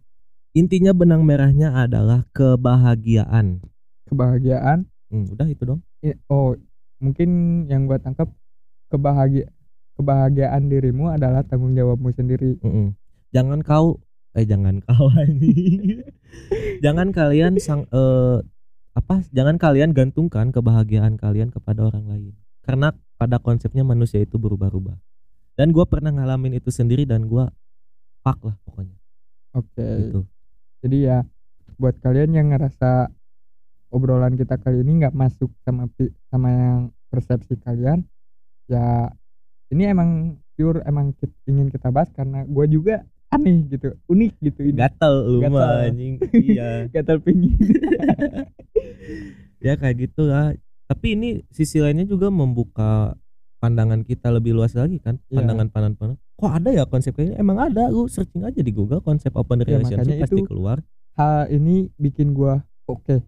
[0.53, 3.61] intinya benang merahnya adalah kebahagiaan
[4.09, 6.57] kebahagiaan hmm, udah itu dong I- oh
[7.01, 8.29] mungkin yang gua tangkap
[8.93, 9.49] kebahagia
[9.97, 12.97] kebahagiaan dirimu adalah tanggung jawabmu sendiri Mm-mm.
[13.33, 13.97] Jangan kau
[14.37, 16.05] eh jangan kau anjing.
[16.85, 18.45] jangan kalian sang eh,
[18.93, 19.25] apa?
[19.33, 22.37] Jangan kalian gantungkan kebahagiaan kalian kepada orang lain.
[22.61, 25.01] Karena pada konsepnya manusia itu berubah-ubah.
[25.57, 27.49] Dan gua pernah ngalamin itu sendiri dan gua
[28.21, 28.97] fuck lah pokoknya
[29.57, 30.21] oke gitu.
[30.83, 31.19] Jadi ya
[31.79, 33.09] buat kalian yang ngerasa
[33.89, 35.87] obrolan kita kali ini nggak masuk sama
[36.29, 38.03] sama yang persepsi kalian
[38.67, 39.09] ya
[39.69, 40.11] ini emang
[40.53, 45.15] pure emang ki- ingin kita bahas karena gue juga aneh gitu unik gitu ini Gatel
[45.25, 45.55] lu Gatel.
[45.55, 46.15] mah anjing.
[46.35, 46.69] iya.
[46.95, 47.57] gatal pingin
[49.63, 50.59] Ya kayak gitu lah.
[50.91, 53.15] Tapi ini sisi lainnya juga membuka
[53.63, 55.39] pandangan kita lebih luas lagi kan Iya.
[55.39, 59.31] pandangan-pandangan kok ada ya konsep kayak ini emang ada lu searching aja di Google konsep
[59.33, 60.83] open Ya, relationship makanya pasti itu keluar.
[61.13, 63.23] hal ini bikin gue oke.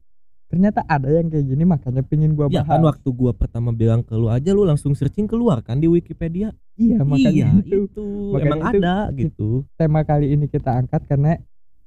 [0.45, 2.68] Ternyata ada yang kayak gini makanya pingin gue ya bahas.
[2.68, 6.51] kan waktu gua pertama bilang ke lu aja lu langsung searching keluar kan di Wikipedia.
[6.74, 7.87] Iya makanya iya itu.
[7.87, 8.07] itu.
[8.30, 9.49] Makanya emang itu- ada gitu.
[9.74, 11.39] tema kali ini kita angkat karena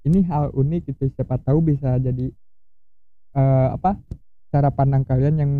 [0.02, 1.04] ini hal unik gitu.
[1.10, 2.28] Siapa tahu bisa jadi
[3.34, 3.96] eh, apa
[4.48, 5.54] cara pandang kalian yang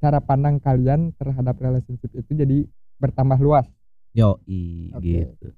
[0.00, 2.58] cara pandang kalian terhadap relationship itu jadi
[2.96, 3.68] bertambah luas.
[4.16, 4.40] Yo
[4.96, 4.98] Oke.
[4.98, 5.48] gitu.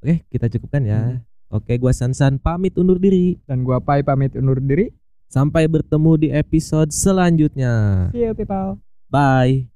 [0.00, 1.00] Oke kita cukupkan ya.
[1.20, 1.20] Hmm.
[1.52, 3.36] oke gua Sansan pamit undur diri.
[3.44, 4.94] Dan gua Pai pamit undur diri.
[5.30, 8.08] Sampai bertemu di episode selanjutnya.
[8.10, 8.78] See you people.
[9.10, 9.70] Bye